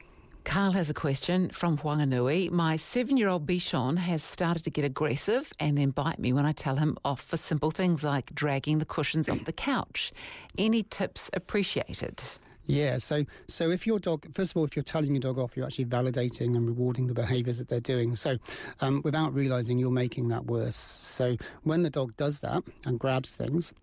Carl 0.43 0.73
has 0.73 0.89
a 0.89 0.93
question 0.93 1.49
from 1.49 1.77
Whanganui. 1.77 2.51
My 2.51 2.75
seven 2.75 3.17
year 3.17 3.29
old 3.29 3.47
Bichon 3.47 3.97
has 3.97 4.21
started 4.23 4.63
to 4.63 4.69
get 4.69 4.85
aggressive 4.85 5.51
and 5.59 5.77
then 5.77 5.89
bite 5.89 6.19
me 6.19 6.33
when 6.33 6.45
I 6.45 6.51
tell 6.51 6.75
him 6.75 6.97
off 7.03 7.21
for 7.21 7.37
simple 7.37 7.71
things 7.71 8.03
like 8.03 8.33
dragging 8.35 8.77
the 8.79 8.85
cushions 8.85 9.27
off 9.29 9.43
the 9.45 9.53
couch. 9.53 10.11
Any 10.57 10.83
tips 10.83 11.29
appreciated? 11.33 12.21
Yeah, 12.69 12.99
so 12.99 13.25
so 13.47 13.71
if 13.71 13.87
your 13.87 13.97
dog, 13.97 14.31
first 14.31 14.51
of 14.51 14.57
all, 14.57 14.63
if 14.63 14.75
you're 14.75 14.83
telling 14.83 15.09
your 15.09 15.21
dog 15.21 15.39
off, 15.39 15.57
you're 15.57 15.65
actually 15.65 15.85
validating 15.85 16.55
and 16.55 16.67
rewarding 16.67 17.07
the 17.07 17.15
behaviours 17.15 17.57
that 17.57 17.67
they're 17.67 17.79
doing. 17.79 18.15
So 18.15 18.37
um, 18.79 19.01
without 19.03 19.33
realising, 19.33 19.79
you're 19.79 19.89
making 19.89 20.27
that 20.27 20.45
worse. 20.45 20.75
So 20.75 21.35
when 21.63 21.81
the 21.81 21.89
dog 21.89 22.15
does 22.15 22.41
that 22.41 22.61
and 22.85 22.99
grabs 22.99 23.35
things, 23.35 23.73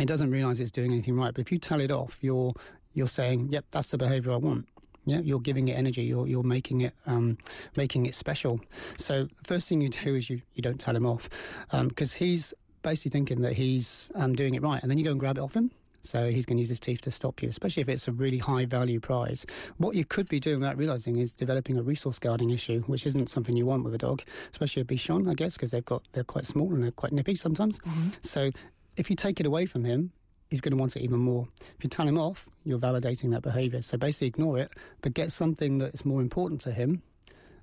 it 0.00 0.06
doesn't 0.06 0.30
realise 0.30 0.58
it's 0.58 0.70
doing 0.70 0.90
anything 0.90 1.16
right. 1.16 1.34
But 1.34 1.42
if 1.42 1.52
you 1.52 1.58
tell 1.58 1.82
it 1.82 1.90
off, 1.90 2.16
you're 2.22 2.54
you're 2.94 3.08
saying, 3.08 3.48
"Yep, 3.50 3.66
that's 3.72 3.90
the 3.90 3.98
behaviour 3.98 4.32
I 4.32 4.36
want." 4.36 4.68
Yeah, 5.04 5.20
you're 5.20 5.38
giving 5.38 5.68
it 5.68 5.74
energy. 5.74 6.04
You're 6.04 6.26
you're 6.26 6.42
making 6.42 6.80
it 6.80 6.94
um, 7.04 7.36
making 7.76 8.06
it 8.06 8.14
special. 8.14 8.58
So 8.96 9.28
first 9.46 9.68
thing 9.68 9.82
you 9.82 9.90
do 9.90 10.14
is 10.14 10.30
you 10.30 10.40
you 10.54 10.62
don't 10.62 10.80
tell 10.80 10.96
him 10.96 11.04
off 11.04 11.28
because 11.70 12.14
um, 12.14 12.18
he's 12.18 12.54
basically 12.80 13.10
thinking 13.10 13.42
that 13.42 13.52
he's 13.52 14.10
um, 14.14 14.34
doing 14.34 14.54
it 14.54 14.62
right, 14.62 14.80
and 14.80 14.90
then 14.90 14.96
you 14.96 15.04
go 15.04 15.10
and 15.10 15.20
grab 15.20 15.36
it 15.36 15.42
off 15.42 15.52
him 15.52 15.72
so 16.04 16.30
he's 16.30 16.44
going 16.44 16.58
to 16.58 16.60
use 16.60 16.68
his 16.68 16.80
teeth 16.80 17.00
to 17.02 17.10
stop 17.10 17.42
you, 17.42 17.48
especially 17.48 17.80
if 17.80 17.88
it's 17.88 18.06
a 18.06 18.12
really 18.12 18.38
high 18.38 18.66
value 18.66 19.00
prize. 19.00 19.46
What 19.78 19.96
you 19.96 20.04
could 20.04 20.28
be 20.28 20.38
doing 20.38 20.60
without 20.60 20.76
realizing 20.76 21.16
is 21.16 21.34
developing 21.34 21.78
a 21.78 21.82
resource 21.82 22.18
guarding 22.18 22.50
issue, 22.50 22.82
which 22.82 23.06
isn't 23.06 23.30
something 23.30 23.56
you 23.56 23.66
want 23.66 23.84
with 23.84 23.94
a 23.94 23.98
dog, 23.98 24.22
especially 24.50 24.82
a 24.82 24.84
Bichon, 24.84 25.28
I 25.28 25.34
guess, 25.34 25.56
because 25.56 25.70
they've 25.70 25.84
got 25.84 26.02
they're 26.12 26.22
quite 26.22 26.44
small 26.44 26.72
and 26.74 26.82
they're 26.82 26.90
quite 26.90 27.12
nippy 27.12 27.34
sometimes. 27.34 27.78
Mm-hmm. 27.80 28.08
So 28.20 28.50
if 28.96 29.08
you 29.08 29.16
take 29.16 29.40
it 29.40 29.46
away 29.46 29.66
from 29.66 29.84
him, 29.84 30.12
he's 30.50 30.60
going 30.60 30.72
to 30.72 30.76
want 30.76 30.94
it 30.94 31.02
even 31.02 31.18
more. 31.18 31.48
If 31.76 31.82
you 31.82 31.90
tell 31.90 32.06
him 32.06 32.18
off, 32.18 32.48
you're 32.64 32.78
validating 32.78 33.30
that 33.30 33.42
behavior. 33.42 33.82
So 33.82 33.96
basically 33.96 34.28
ignore 34.28 34.58
it, 34.58 34.70
but 35.00 35.14
get 35.14 35.32
something 35.32 35.78
that 35.78 35.94
is 35.94 36.04
more 36.04 36.20
important 36.20 36.60
to 36.62 36.72
him 36.72 37.02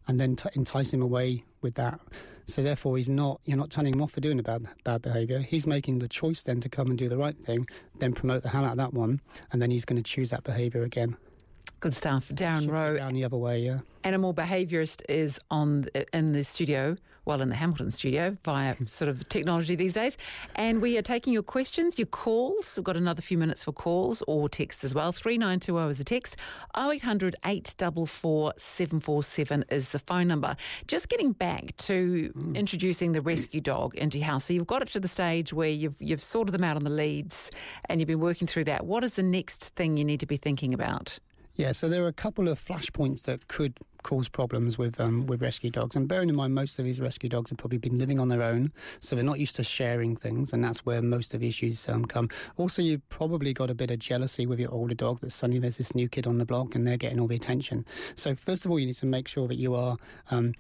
and 0.07 0.19
then 0.19 0.35
t- 0.35 0.49
entice 0.53 0.93
him 0.93 1.01
away 1.01 1.43
with 1.61 1.75
that. 1.75 1.99
So 2.47 2.61
therefore, 2.61 2.97
he's 2.97 3.09
not. 3.09 3.39
You're 3.45 3.57
not 3.57 3.69
telling 3.69 3.93
him 3.93 4.01
off 4.01 4.11
for 4.11 4.21
doing 4.21 4.39
a 4.39 4.43
bad 4.43 4.67
bad 4.83 5.01
behaviour. 5.01 5.39
He's 5.39 5.67
making 5.67 5.99
the 5.99 6.07
choice 6.07 6.43
then 6.43 6.59
to 6.61 6.69
come 6.69 6.87
and 6.87 6.97
do 6.97 7.07
the 7.07 7.17
right 7.17 7.37
thing, 7.37 7.67
then 7.99 8.13
promote 8.13 8.43
the 8.43 8.49
hell 8.49 8.65
out 8.65 8.71
of 8.71 8.77
that 8.77 8.93
one, 8.93 9.21
and 9.51 9.61
then 9.61 9.71
he's 9.71 9.85
going 9.85 10.01
to 10.01 10.09
choose 10.09 10.31
that 10.31 10.43
behaviour 10.43 10.83
again. 10.83 11.17
Good 11.81 11.93
stuff, 11.93 12.29
Darren 12.29 12.69
Rowe. 12.69 12.97
Down 12.97 13.13
the 13.13 13.25
other 13.25 13.37
way, 13.37 13.59
yeah. 13.59 13.79
Animal 14.03 14.33
behaviourist 14.33 15.01
is 15.09 15.39
on 15.49 15.85
in 16.13 16.31
the 16.31 16.43
studio 16.43 16.95
well, 17.25 17.41
in 17.41 17.49
the 17.49 17.55
Hamilton 17.55 17.91
studio 17.91 18.35
via 18.43 18.75
sort 18.85 19.09
of 19.09 19.27
technology 19.29 19.75
these 19.75 19.93
days. 19.93 20.17
And 20.55 20.81
we 20.81 20.97
are 20.97 21.03
taking 21.03 21.33
your 21.33 21.43
questions, 21.43 21.99
your 21.99 22.07
calls. 22.07 22.73
We've 22.75 22.83
got 22.83 22.97
another 22.97 23.21
few 23.21 23.37
minutes 23.37 23.63
for 23.63 23.71
calls 23.71 24.23
or 24.27 24.49
texts 24.49 24.83
as 24.83 24.95
well. 24.95 25.11
3920 25.11 25.89
is 25.91 25.99
a 25.99 26.03
text. 26.03 26.37
0800 26.75 27.35
844 27.45 28.53
747 28.57 29.65
is 29.69 29.91
the 29.91 29.99
phone 29.99 30.27
number. 30.27 30.55
Just 30.87 31.09
getting 31.09 31.31
back 31.31 31.75
to 31.77 32.33
mm. 32.35 32.55
introducing 32.55 33.11
the 33.11 33.21
rescue 33.21 33.61
dog 33.61 33.95
into 33.95 34.17
your 34.17 34.27
house. 34.27 34.45
So 34.45 34.53
you've 34.53 34.67
got 34.67 34.81
it 34.81 34.89
to 34.89 34.99
the 34.99 35.07
stage 35.07 35.53
where 35.53 35.69
you've, 35.69 36.01
you've 36.01 36.23
sorted 36.23 36.53
them 36.53 36.63
out 36.63 36.75
on 36.75 36.83
the 36.83 36.89
leads 36.89 37.51
and 37.85 37.99
you've 37.99 38.07
been 38.07 38.19
working 38.19 38.47
through 38.47 38.63
that. 38.65 38.85
What 38.85 39.03
is 39.03 39.13
the 39.13 39.23
next 39.23 39.75
thing 39.75 39.97
you 39.97 40.05
need 40.05 40.19
to 40.21 40.25
be 40.25 40.37
thinking 40.37 40.73
about? 40.73 41.19
Yeah, 41.55 41.73
so 41.73 41.89
there 41.89 42.03
are 42.03 42.07
a 42.07 42.13
couple 42.13 42.47
of 42.47 42.63
flashpoints 42.63 43.23
that 43.23 43.47
could 43.47 43.77
cause 44.03 44.29
problems 44.29 44.77
with 44.77 44.99
um, 44.99 45.27
with 45.27 45.41
rescue 45.41 45.69
dogs. 45.69 45.95
And 45.95 46.07
bearing 46.07 46.29
in 46.29 46.35
mind, 46.35 46.55
most 46.55 46.79
of 46.79 46.85
these 46.85 46.99
rescue 46.99 47.29
dogs 47.29 47.49
have 47.49 47.57
probably 47.57 47.77
been 47.77 47.99
living 47.99 48.19
on 48.19 48.29
their 48.29 48.41
own, 48.41 48.71
so 48.99 49.15
they're 49.15 49.25
not 49.25 49.39
used 49.39 49.55
to 49.57 49.63
sharing 49.63 50.15
things, 50.15 50.53
and 50.53 50.63
that's 50.63 50.85
where 50.85 51.01
most 51.01 51.33
of 51.33 51.41
the 51.41 51.47
issues 51.47 51.87
um, 51.89 52.05
come. 52.05 52.29
Also, 52.57 52.81
you've 52.81 53.07
probably 53.09 53.53
got 53.53 53.69
a 53.69 53.75
bit 53.75 53.91
of 53.91 53.99
jealousy 53.99 54.45
with 54.45 54.59
your 54.59 54.71
older 54.71 54.95
dog 54.95 55.19
that 55.19 55.31
suddenly 55.31 55.59
there's 55.59 55.77
this 55.77 55.93
new 55.93 56.07
kid 56.07 56.25
on 56.25 56.37
the 56.37 56.45
block 56.45 56.73
and 56.73 56.87
they're 56.87 56.97
getting 56.97 57.19
all 57.19 57.27
the 57.27 57.35
attention. 57.35 57.85
So 58.15 58.33
first 58.33 58.65
of 58.65 58.71
all, 58.71 58.79
you 58.79 58.87
need 58.87 58.95
to 58.95 59.05
make 59.05 59.27
sure 59.27 59.47
that 59.47 59.55
you 59.55 59.75
are 59.75 59.97
um, 60.31 60.53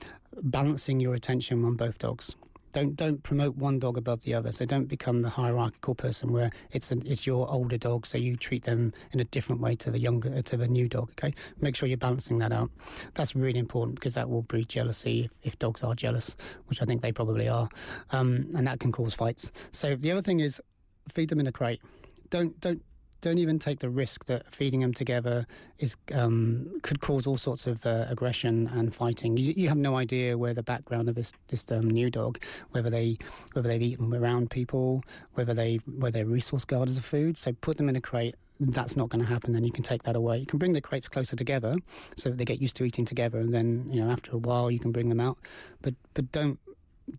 balancing 0.43 0.99
your 0.99 1.13
attention 1.13 1.63
on 1.63 1.75
both 1.75 1.99
dogs 1.99 2.35
don't 2.71 2.95
don't 2.95 3.23
promote 3.23 3.55
one 3.55 3.79
dog 3.79 3.97
above 3.97 4.23
the 4.23 4.33
other. 4.33 4.51
So 4.51 4.65
don't 4.65 4.85
become 4.85 5.21
the 5.21 5.29
hierarchical 5.29 5.95
person 5.95 6.31
where 6.31 6.51
it's 6.71 6.91
an, 6.91 7.03
it's 7.05 7.27
your 7.27 7.49
older 7.51 7.77
dog, 7.77 8.05
so 8.05 8.17
you 8.17 8.35
treat 8.35 8.63
them 8.63 8.93
in 9.11 9.19
a 9.19 9.23
different 9.25 9.61
way 9.61 9.75
to 9.77 9.91
the 9.91 9.99
younger 9.99 10.41
to 10.41 10.57
the 10.57 10.67
new 10.67 10.87
dog. 10.87 11.11
Okay, 11.11 11.33
make 11.59 11.75
sure 11.75 11.87
you're 11.87 11.97
balancing 11.97 12.39
that 12.39 12.51
out. 12.51 12.71
That's 13.13 13.35
really 13.35 13.59
important 13.59 13.95
because 13.95 14.13
that 14.15 14.29
will 14.29 14.41
breed 14.41 14.69
jealousy 14.69 15.25
if, 15.25 15.31
if 15.43 15.59
dogs 15.59 15.83
are 15.83 15.95
jealous, 15.95 16.35
which 16.67 16.81
I 16.81 16.85
think 16.85 17.01
they 17.01 17.11
probably 17.11 17.47
are, 17.47 17.69
um, 18.11 18.49
and 18.55 18.67
that 18.67 18.79
can 18.79 18.91
cause 18.91 19.13
fights. 19.13 19.51
So 19.71 19.95
the 19.95 20.11
other 20.11 20.21
thing 20.21 20.39
is 20.39 20.61
feed 21.09 21.29
them 21.29 21.39
in 21.39 21.47
a 21.47 21.51
crate. 21.51 21.81
Don't 22.29 22.59
don't 22.61 22.81
don't 23.21 23.37
even 23.37 23.59
take 23.59 23.79
the 23.79 23.89
risk 23.89 24.25
that 24.25 24.51
feeding 24.51 24.81
them 24.81 24.93
together 24.93 25.45
is 25.79 25.95
um, 26.13 26.79
could 26.81 26.99
cause 26.99 27.27
all 27.27 27.37
sorts 27.37 27.67
of 27.67 27.85
uh, 27.85 28.05
aggression 28.09 28.69
and 28.73 28.93
fighting. 28.93 29.37
You, 29.37 29.53
you, 29.55 29.69
have 29.69 29.77
no 29.77 29.95
idea 29.95 30.37
where 30.37 30.53
the 30.53 30.63
background 30.63 31.07
of 31.07 31.15
this 31.15 31.31
this 31.47 31.71
um, 31.71 31.89
new 31.89 32.09
dog, 32.09 32.41
whether 32.71 32.89
they 32.89 33.17
whether 33.53 33.67
they've 33.67 33.81
eaten 33.81 34.13
around 34.13 34.49
people, 34.49 35.03
whether 35.35 35.53
they 35.53 35.79
whether 35.85 36.19
they're 36.19 36.25
resource 36.25 36.65
guarders 36.65 36.97
of 36.97 37.05
food. 37.05 37.37
So 37.37 37.53
put 37.53 37.77
them 37.77 37.87
in 37.87 37.95
a 37.95 38.01
crate. 38.01 38.35
That's 38.59 38.95
not 38.95 39.09
going 39.09 39.23
to 39.23 39.27
happen. 39.27 39.53
Then 39.53 39.63
you 39.63 39.71
can 39.71 39.83
take 39.83 40.03
that 40.03 40.15
away. 40.15 40.37
You 40.37 40.45
can 40.45 40.59
bring 40.59 40.73
the 40.73 40.81
crates 40.81 41.07
closer 41.07 41.35
together 41.35 41.77
so 42.15 42.29
they 42.29 42.45
get 42.45 42.61
used 42.61 42.75
to 42.75 42.83
eating 42.83 43.05
together, 43.05 43.39
and 43.39 43.53
then 43.53 43.87
you 43.91 44.03
know 44.03 44.09
after 44.09 44.31
a 44.33 44.37
while 44.37 44.71
you 44.71 44.79
can 44.79 44.91
bring 44.91 45.09
them 45.09 45.19
out. 45.19 45.37
But 45.81 45.95
but 46.13 46.31
don't 46.31 46.59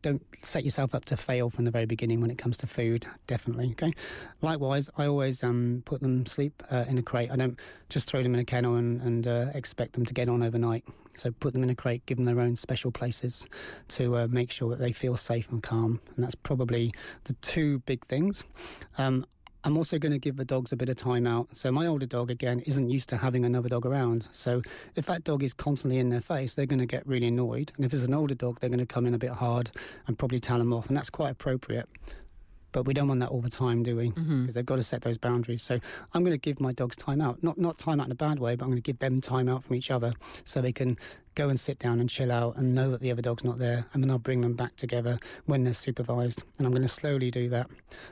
don't 0.01 0.23
set 0.43 0.65
yourself 0.65 0.95
up 0.95 1.05
to 1.07 1.17
fail 1.17 1.51
from 1.51 1.65
the 1.65 1.71
very 1.71 1.87
beginning 1.87 2.21
when 2.21 2.31
it 2.31 2.39
comes 2.39 2.57
to 2.59 2.67
food. 2.67 3.07
Definitely, 3.27 3.71
okay. 3.73 3.93
Likewise, 4.41 4.91
I 4.97 5.07
always 5.07 5.43
um, 5.45 5.83
put 5.85 6.01
them 6.01 6.27
sleep 6.27 6.63
uh, 6.71 6.85
in 6.89 6.99
a 6.99 7.03
crate. 7.03 7.31
I 7.31 7.37
don't 7.37 7.59
just 7.89 8.09
throw 8.09 8.23
them 8.23 8.35
in 8.35 8.41
a 8.41 8.45
kennel 8.45 8.77
and, 8.77 9.01
and 9.03 9.27
uh, 9.27 9.47
expect 9.55 9.93
them 9.95 10.05
to 10.07 10.15
get 10.15 10.29
on 10.29 10.43
overnight. 10.43 10.85
So 11.15 11.31
put 11.31 11.53
them 11.53 11.63
in 11.63 11.71
a 11.71 11.75
crate, 11.75 12.07
give 12.07 12.17
them 12.17 12.25
their 12.25 12.41
own 12.41 12.57
special 12.57 12.91
places 12.91 13.47
to 13.89 14.17
uh, 14.17 14.29
make 14.31 14.51
sure 14.51 14.71
that 14.71 14.79
they 14.79 14.93
feel 14.93 15.17
safe 15.17 15.51
and 15.51 15.63
calm. 15.63 16.01
And 16.17 16.25
that's 16.25 16.35
probably 16.35 16.95
the 17.25 17.35
two 17.35 17.81
big 17.81 18.05
things. 18.07 18.45
Um, 18.97 19.27
I'm 19.65 19.77
also 19.79 19.99
going 19.99 20.13
to 20.13 20.19
give 20.19 20.37
the 20.37 20.45
dogs 20.45 20.73
a 20.73 20.77
bit 20.77 20.89
of 20.89 20.97
time 20.97 21.27
out. 21.27 21.49
So 21.57 21.71
my 21.71 21.87
older 21.87 22.07
dog, 22.07 22.31
again, 22.31 22.61
isn't 22.61 22.91
used 22.91 23.09
to 23.11 23.17
having 23.19 23.45
another 23.45 23.69
dog 23.69 23.87
around. 23.87 24.27
So 24.33 24.61
if 24.97 25.07
that 25.07 25.23
dog 25.23 25.43
is 25.45 25.55
constantly 25.55 25.99
in 26.01 26.09
their 26.09 26.21
face, 26.21 26.55
they're 26.55 26.67
going 26.67 26.81
to 26.81 26.87
get 26.87 27.07
really 27.07 27.29
annoyed. 27.29 27.73
And 27.77 27.85
if 27.85 27.93
it's 27.93 28.05
an 28.07 28.15
older 28.15 28.35
dog, 28.35 28.59
they're 28.61 28.71
going 28.71 28.81
to 28.81 28.87
come 28.87 29.07
in 29.07 29.15
a 29.15 29.19
bit 29.19 29.31
hard 29.31 29.71
and 30.07 30.19
probably 30.19 30.41
tell 30.41 30.59
them 30.59 30.73
off. 30.73 30.89
And 30.89 30.97
that's 30.97 31.11
quite 31.11 31.31
appropriate. 31.31 31.89
but 32.73 32.87
we 32.87 32.95
don't 32.95 33.07
want 33.07 33.21
that 33.21 33.29
all 33.29 33.43
the 33.43 33.51
time, 33.51 33.83
do 33.83 33.95
we? 33.97 34.09
Because 34.09 34.25
Mm-hmm. 34.25 34.47
they've 34.47 34.65
got 34.67 34.77
to 34.77 34.83
set 34.83 35.03
those 35.03 35.19
boundaries. 35.19 35.63
So 35.63 35.79
I'm 36.15 36.25
going 36.25 36.33
to 36.33 36.39
give 36.39 36.59
my 36.59 36.73
dogs 36.73 36.97
time 36.97 37.21
out, 37.21 37.43
not 37.43 37.57
not 37.59 37.79
time 37.79 38.01
out 38.01 38.07
in 38.07 38.13
a 38.13 38.17
bad 38.17 38.39
way, 38.39 38.57
but 38.57 38.65
I'm 38.65 38.71
going 38.71 38.83
to 38.83 38.91
give 38.93 38.99
them 38.99 39.21
time 39.21 39.47
out 39.49 39.63
from 39.63 39.77
each 39.77 39.91
other 39.91 40.15
so 40.45 40.61
they 40.63 40.73
can 40.73 40.97
go 41.35 41.49
and 41.51 41.61
sit 41.61 41.79
down 41.79 42.01
and 42.01 42.09
chill 42.09 42.33
out 42.33 42.57
and 42.57 42.75
know 42.75 42.91
that 42.91 43.01
the 43.01 43.11
other 43.13 43.23
dog's 43.23 43.45
not 43.45 43.59
there, 43.59 43.85
and 43.93 44.03
then 44.03 44.11
I'll 44.11 44.19
bring 44.19 44.41
them 44.41 44.55
back 44.55 44.75
together 44.77 45.19
when 45.47 45.65
they're 45.65 45.75
supervised, 45.75 46.43
and 46.59 46.67
I'm 46.67 46.73
going 46.73 46.83
to 46.83 46.89
slowly 46.89 47.31
do 47.31 47.49
that 47.51 47.69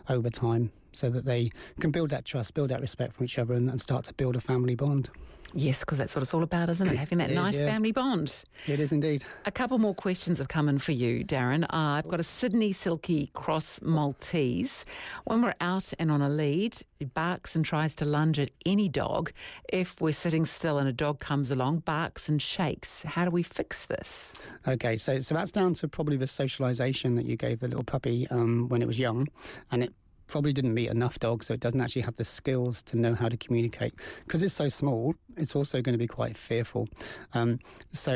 over 0.09 0.31
time 0.31 0.71
so 0.92 1.11
that 1.11 1.24
they 1.24 1.50
can 1.81 1.90
build 1.90 2.11
that 2.11 2.24
trust, 2.24 2.55
build 2.55 2.70
that 2.70 2.81
respect 2.81 3.12
from 3.12 3.24
each 3.24 3.38
other, 3.38 3.55
and, 3.55 3.68
and 3.70 3.81
start 3.81 4.05
to 4.07 4.14
build 4.14 4.37
a 4.37 4.40
family 4.40 4.74
bond. 4.74 5.11
Yes, 5.53 5.81
because 5.81 5.98
that's 5.98 6.14
what 6.14 6.22
it's 6.22 6.33
all 6.33 6.44
about, 6.44 6.68
isn't 6.70 6.87
it? 6.87 6.96
Having 6.96 7.18
that 7.18 7.31
It 7.31 7.33
is, 7.33 7.37
nice 7.37 7.61
yeah. 7.61 7.66
family 7.66 7.92
bond. 7.92 8.44
It 8.66 8.79
is 8.79 8.92
indeed. 8.92 9.24
A 9.46 9.50
couple 9.50 9.79
more 9.79 9.94
questions 9.94 10.38
have 10.38 10.48
come 10.48 10.68
in 10.68 10.79
for 10.79 10.92
you, 10.92 11.24
Darren. 11.24 11.64
Uh, 11.64 11.98
I've 11.98 12.09
got 12.09 12.20
a 12.20 12.24
Sydney 12.24 12.72
Silky 12.72 13.31
Cross 13.33 13.81
Maltese. 13.83 14.85
When 15.24 15.42
we're 15.42 15.55
out 15.61 15.92
and 15.98 16.11
on 16.11 16.22
a 16.22 16.29
lead, 16.29 16.81
it 17.00 17.14
barks 17.14 17.57
and 17.57 17.64
tries 17.64 17.94
to 17.96 18.05
lunge 18.05 18.38
at 18.38 18.50
any 18.64 18.88
dog. 18.88 19.33
If 19.72 20.00
we're 20.00 20.12
sitting 20.12 20.44
still 20.44 20.79
and 20.79 20.88
a 20.88 20.92
dog 20.92 21.18
comes 21.18 21.50
along, 21.50 21.81
barks 21.81 22.29
and 22.29 22.40
shakes. 22.40 23.03
How 23.03 23.24
do 23.24 23.31
we 23.31 23.42
fix 23.42 23.87
this? 23.87 24.35
Okay, 24.68 24.96
so 24.96 25.18
so 25.18 25.35
that's 25.35 25.50
down 25.50 25.74
to 25.74 25.88
probably 25.88 26.16
the 26.16 26.26
socialisation 26.26 27.16
that 27.16 27.26
you 27.26 27.37
gave 27.37 27.61
the 27.61 27.68
little 27.68 27.85
puppy 27.85 28.29
um, 28.31 28.68
when 28.68 28.83
it 28.83 28.87
was 28.87 29.00
young, 29.00 29.26
and 29.72 29.83
it 29.83 29.92
probably 30.31 30.53
didn't 30.53 30.75
meet 30.81 30.90
enough 30.90 31.19
dogs, 31.19 31.47
so 31.47 31.55
it 31.55 31.61
doesn't 31.61 31.81
actually 31.81 32.03
have 32.09 32.16
the 32.16 32.25
skills 32.25 32.83
to 32.85 32.97
know 32.97 33.14
how 33.14 33.29
to 33.29 33.37
communicate. 33.37 33.95
Because 34.25 34.43
it's 34.43 34.55
so 34.55 34.69
small, 34.69 35.14
it's 35.37 35.55
also 35.55 35.83
going 35.83 35.95
to 35.95 36.05
be 36.07 36.12
quite 36.21 36.37
fearful. 36.49 36.88
Um, 37.35 37.59
so. 37.93 38.14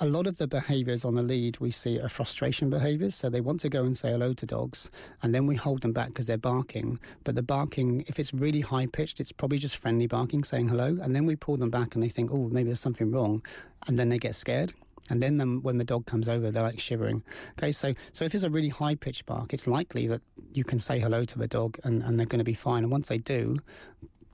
A 0.00 0.06
lot 0.18 0.26
of 0.26 0.36
the 0.38 0.48
behaviours 0.48 1.04
on 1.04 1.14
the 1.14 1.22
lead 1.22 1.60
we 1.60 1.70
see 1.70 2.00
are 2.00 2.08
frustration 2.08 2.70
behaviours. 2.70 3.14
So 3.14 3.30
they 3.30 3.42
want 3.48 3.60
to 3.60 3.68
go 3.68 3.84
and 3.84 3.96
say 3.96 4.10
hello 4.10 4.32
to 4.32 4.46
dogs, 4.46 4.90
and 5.22 5.32
then 5.32 5.46
we 5.46 5.54
hold 5.54 5.82
them 5.82 5.92
back 5.92 6.08
because 6.08 6.26
they're 6.26 6.48
barking. 6.54 6.98
But 7.22 7.36
the 7.36 7.42
barking, 7.42 8.02
if 8.08 8.18
it's 8.18 8.34
really 8.34 8.62
high 8.62 8.86
pitched, 8.86 9.20
it's 9.20 9.30
probably 9.30 9.58
just 9.58 9.76
friendly 9.76 10.08
barking, 10.08 10.42
saying 10.42 10.68
hello. 10.68 10.98
And 11.00 11.14
then 11.14 11.24
we 11.24 11.36
pull 11.36 11.56
them 11.56 11.70
back, 11.70 11.94
and 11.94 12.02
they 12.02 12.08
think, 12.08 12.32
oh, 12.32 12.48
maybe 12.48 12.68
there's 12.70 12.80
something 12.80 13.12
wrong, 13.12 13.44
and 13.86 13.96
then 13.96 14.08
they 14.08 14.18
get 14.18 14.34
scared. 14.34 14.72
And 15.10 15.20
then 15.20 15.36
them, 15.36 15.60
when 15.62 15.78
the 15.78 15.84
dog 15.84 16.06
comes 16.06 16.28
over, 16.28 16.50
they're 16.50 16.62
like 16.62 16.78
shivering. 16.78 17.22
Okay, 17.58 17.72
so 17.72 17.94
so 18.12 18.24
if 18.24 18.34
it's 18.34 18.44
a 18.44 18.50
really 18.50 18.68
high 18.68 18.94
pitched 18.94 19.26
bark, 19.26 19.52
it's 19.52 19.66
likely 19.66 20.06
that 20.06 20.22
you 20.52 20.64
can 20.64 20.78
say 20.78 21.00
hello 21.00 21.24
to 21.24 21.38
the 21.38 21.48
dog 21.48 21.78
and, 21.84 22.02
and 22.02 22.18
they're 22.18 22.26
going 22.26 22.38
to 22.38 22.44
be 22.44 22.54
fine. 22.54 22.84
And 22.84 22.92
once 22.92 23.08
they 23.08 23.18
do, 23.18 23.58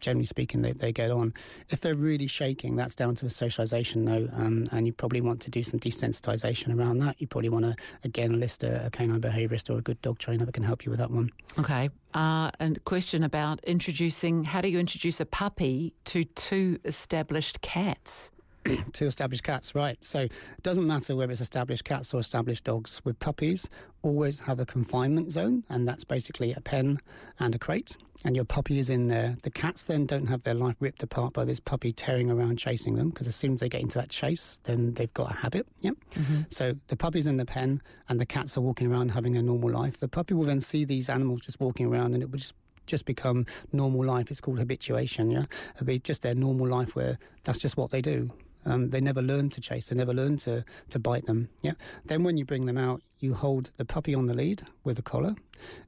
generally 0.01 0.27
speaking, 0.27 0.63
they, 0.63 0.73
they 0.73 0.93
get 0.93 1.11
on. 1.11 1.35
If 1.71 1.81
they're 1.81 1.95
really 1.95 2.27
shaking, 2.27 2.77
that's 2.77 2.95
down 2.95 3.15
to 3.17 3.25
the 3.25 3.31
socialisation, 3.31 4.07
though, 4.07 4.29
um, 4.37 4.69
and 4.73 4.87
you 4.87 4.93
probably 4.93 5.21
want 5.21 5.41
to 5.43 5.51
do 5.51 5.63
some 5.63 5.81
desensitisation 5.81 6.77
around 6.77 6.99
that. 6.99 7.21
You 7.21 7.27
probably 7.27 7.49
want 7.49 7.65
to, 7.65 7.77
again, 8.05 8.39
list 8.41 8.63
a, 8.63 8.87
a 8.87 8.91
canine 8.91 9.21
behaviourist 9.21 9.71
or 9.71 9.79
a 9.79 9.83
good 9.83 10.01
dog 10.03 10.19
trainer 10.19 10.45
that 10.45 10.53
can 10.53 10.63
help 10.63 10.85
you 10.85 10.91
with 10.91 11.01
that 11.01 11.11
one. 11.11 11.31
Okay. 11.59 11.91
Uh, 12.15 12.51
and 12.61 12.83
question 12.85 13.23
about 13.23 13.63
introducing 13.65 14.45
how 14.45 14.61
do 14.61 14.69
you 14.69 14.79
introduce 14.79 15.21
a 15.21 15.27
puppy 15.27 15.95
to 16.07 16.25
two 16.25 16.79
established 16.85 17.61
cats? 17.61 18.31
Two 18.93 19.07
established 19.07 19.43
cats, 19.43 19.75
right. 19.75 19.99
So 20.01 20.21
it 20.21 20.63
doesn't 20.63 20.87
matter 20.87 21.17
whether 21.17 21.33
it's 21.33 21.41
established 21.41 21.85
cats 21.85 22.13
or 22.15 22.21
established 22.21 22.65
dogs. 22.65 23.01
With 23.05 23.19
puppies, 23.19 23.69
always 24.03 24.41
have 24.41 24.61
a 24.61 24.67
confinement 24.67 25.33
zone, 25.33 25.65
and 25.69 25.87
that's 25.87 26.05
basically 26.05 26.53
a 26.53 26.61
pen 26.61 26.99
and 27.39 27.55
a 27.55 27.59
crate. 27.59 27.97
And 28.25 28.35
your 28.35 28.45
puppy 28.45 28.79
is 28.79 28.91
in 28.91 29.09
there. 29.09 29.37
The 29.43 29.51
cats 29.51 29.85
then 29.85 30.07
don't 30.07 30.27
have 30.27 30.43
their 30.43 30.55
life 30.55 30.77
ripped 30.81 31.03
apart 31.03 31.33
by 31.33 31.45
this 31.45 31.61
puppy 31.61 31.93
tearing 31.93 32.31
around 32.31 32.59
chasing 32.59 32.97
them, 32.97 33.11
because 33.11 33.29
as 33.29 33.37
soon 33.37 33.53
as 33.53 33.61
they 33.61 33.69
get 33.69 33.81
into 33.81 33.99
that 33.99 34.11
chase, 34.11 34.61
then 34.65 34.95
they've 34.95 35.13
got 35.15 35.31
a 35.31 35.35
habit. 35.35 35.67
Yep. 35.81 35.95
Mm-hmm. 36.15 36.41
So 36.51 36.75
the 36.89 36.97
puppy's 36.97 37.27
in 37.27 37.37
the 37.37 37.47
pen, 37.47 37.81
and 38.09 38.19
the 38.21 38.27
cats 38.27 38.57
are 38.57 38.61
walking 38.61 38.91
around 38.91 39.11
having 39.11 39.37
a 39.37 39.43
normal 39.43 39.71
life. 39.71 39.99
The 39.99 40.09
puppy 40.09 40.35
will 40.35 40.45
then 40.45 40.61
see 40.61 40.85
these 40.85 41.09
animals 41.09 41.41
just 41.41 41.61
walking 41.61 41.87
around, 41.87 42.15
and 42.15 42.23
it 42.23 42.31
will 42.31 42.39
just 42.39 42.55
just 42.87 43.05
become 43.05 43.45
normal 43.71 44.03
life. 44.03 44.31
It's 44.31 44.41
called 44.41 44.59
habituation. 44.59 45.31
Yeah, 45.31 45.45
it'll 45.75 45.87
be 45.87 45.99
just 45.99 46.23
their 46.23 46.35
normal 46.35 46.67
life 46.67 46.97
where 46.97 47.19
that's 47.45 47.59
just 47.59 47.77
what 47.77 47.91
they 47.91 48.01
do. 48.01 48.31
Um, 48.65 48.91
they 48.91 49.01
never 49.01 49.23
learn 49.23 49.49
to 49.51 49.61
chase. 49.61 49.89
They 49.89 49.97
never 49.97 50.13
learn 50.13 50.37
to, 50.39 50.65
to 50.91 50.99
bite 50.99 51.27
them. 51.27 51.49
Yeah. 51.63 51.73
Then 52.05 52.23
when 52.23 52.37
you 52.37 52.45
bring 52.45 52.67
them 52.67 52.77
out, 52.79 53.03
you 53.21 53.35
hold 53.35 53.71
the 53.77 53.85
puppy 53.85 54.15
on 54.15 54.27
the 54.27 54.35
lead 54.35 54.63
with 54.85 54.99
a 54.99 55.03
collar, 55.03 55.35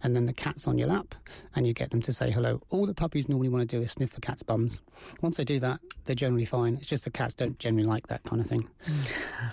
and 0.03 0.17
then 0.17 0.27
the 0.27 0.33
cat's 0.33 0.67
on 0.67 0.79
your 0.79 0.89
lap, 0.89 1.15
and 1.55 1.67
you 1.67 1.73
get 1.73 1.91
them 1.91 2.03
to 2.03 2.13
say 2.13 2.31
hello. 2.31 2.61
All 2.71 2.87
the 2.87 2.95
puppies 2.95 3.29
normally 3.29 3.49
want 3.49 3.69
to 3.69 3.77
do 3.77 3.83
is 3.83 3.93
sniff 3.93 4.15
the 4.15 4.21
cat's 4.21 4.43
bums. 4.43 4.81
Once 5.21 5.37
they 5.37 5.45
do 5.45 5.61
that, 5.61 5.81
they're 6.05 6.17
generally 6.17 6.45
fine. 6.45 6.77
It's 6.77 6.89
just 6.89 7.05
the 7.05 7.11
cats 7.11 7.35
don't 7.35 7.59
generally 7.59 7.87
like 7.87 8.09
that 8.09 8.25
kind 8.25 8.41
of 8.41 8.49
thing. 8.49 8.69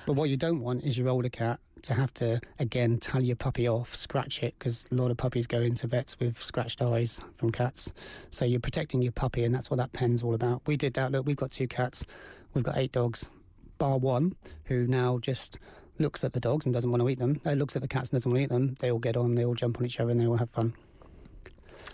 But 0.06 0.13
what 0.13 0.30
you 0.30 0.38
don't 0.38 0.62
want 0.62 0.84
is 0.84 0.97
your 0.97 1.10
older 1.10 1.30
cat 1.30 1.60
to 1.84 1.94
have 1.94 2.13
to 2.16 2.40
again 2.60 2.98
tell 2.98 3.22
your 3.22 3.36
puppy 3.36 3.68
off, 3.68 3.96
scratch 3.96 4.44
it, 4.44 4.56
because 4.58 4.88
a 4.92 4.96
lot 4.96 5.12
of 5.12 5.18
puppies 5.18 5.48
go 5.48 5.62
into 5.62 5.88
vets 5.88 6.20
with 6.20 6.42
scratched 6.42 6.82
eyes 6.82 7.22
from 7.36 7.52
cats. 7.52 7.94
So 8.30 8.46
you're 8.46 8.60
protecting 8.60 9.02
your 9.02 9.12
puppy, 9.12 9.44
and 9.44 9.54
that's 9.54 9.70
what 9.70 9.78
that 9.78 9.94
pen's 9.94 10.24
all 10.24 10.34
about. 10.34 10.62
We 10.66 10.78
did 10.78 10.94
that. 10.96 11.12
Look, 11.12 11.26
we've 11.26 11.36
got 11.36 11.52
two 11.52 11.68
cats, 11.68 12.06
we've 12.54 12.63
got 12.63 12.78
eight 12.78 12.92
dogs, 12.92 13.30
bar 13.78 13.98
one, 13.98 14.36
who 14.66 14.88
now 14.88 15.20
just 15.20 15.60
looks 16.00 16.24
at 16.24 16.34
the 16.34 16.40
dogs 16.40 16.66
and 16.66 16.74
doesn't 16.74 16.92
want 16.92 17.02
to 17.02 17.10
eat 17.10 17.20
them. 17.20 17.42
Uh, 17.46 17.52
looks 17.52 17.76
at 17.76 17.82
the 17.82 17.88
cats 17.88 18.10
and 18.10 18.18
doesn't 18.18 18.32
want 18.32 18.40
to 18.40 18.44
eat 18.44 18.50
them. 18.50 18.76
They 18.80 18.92
all 18.92 19.00
get 19.00 19.18
on, 19.18 19.36
they 19.36 19.46
all 19.46 19.56
jump 19.56 19.80
on 19.80 19.86
each 19.86 20.00
other, 20.00 20.12
and 20.12 20.20
they 20.20 20.28
all 20.28 20.38
have 20.38 20.50
fun. 20.50 20.74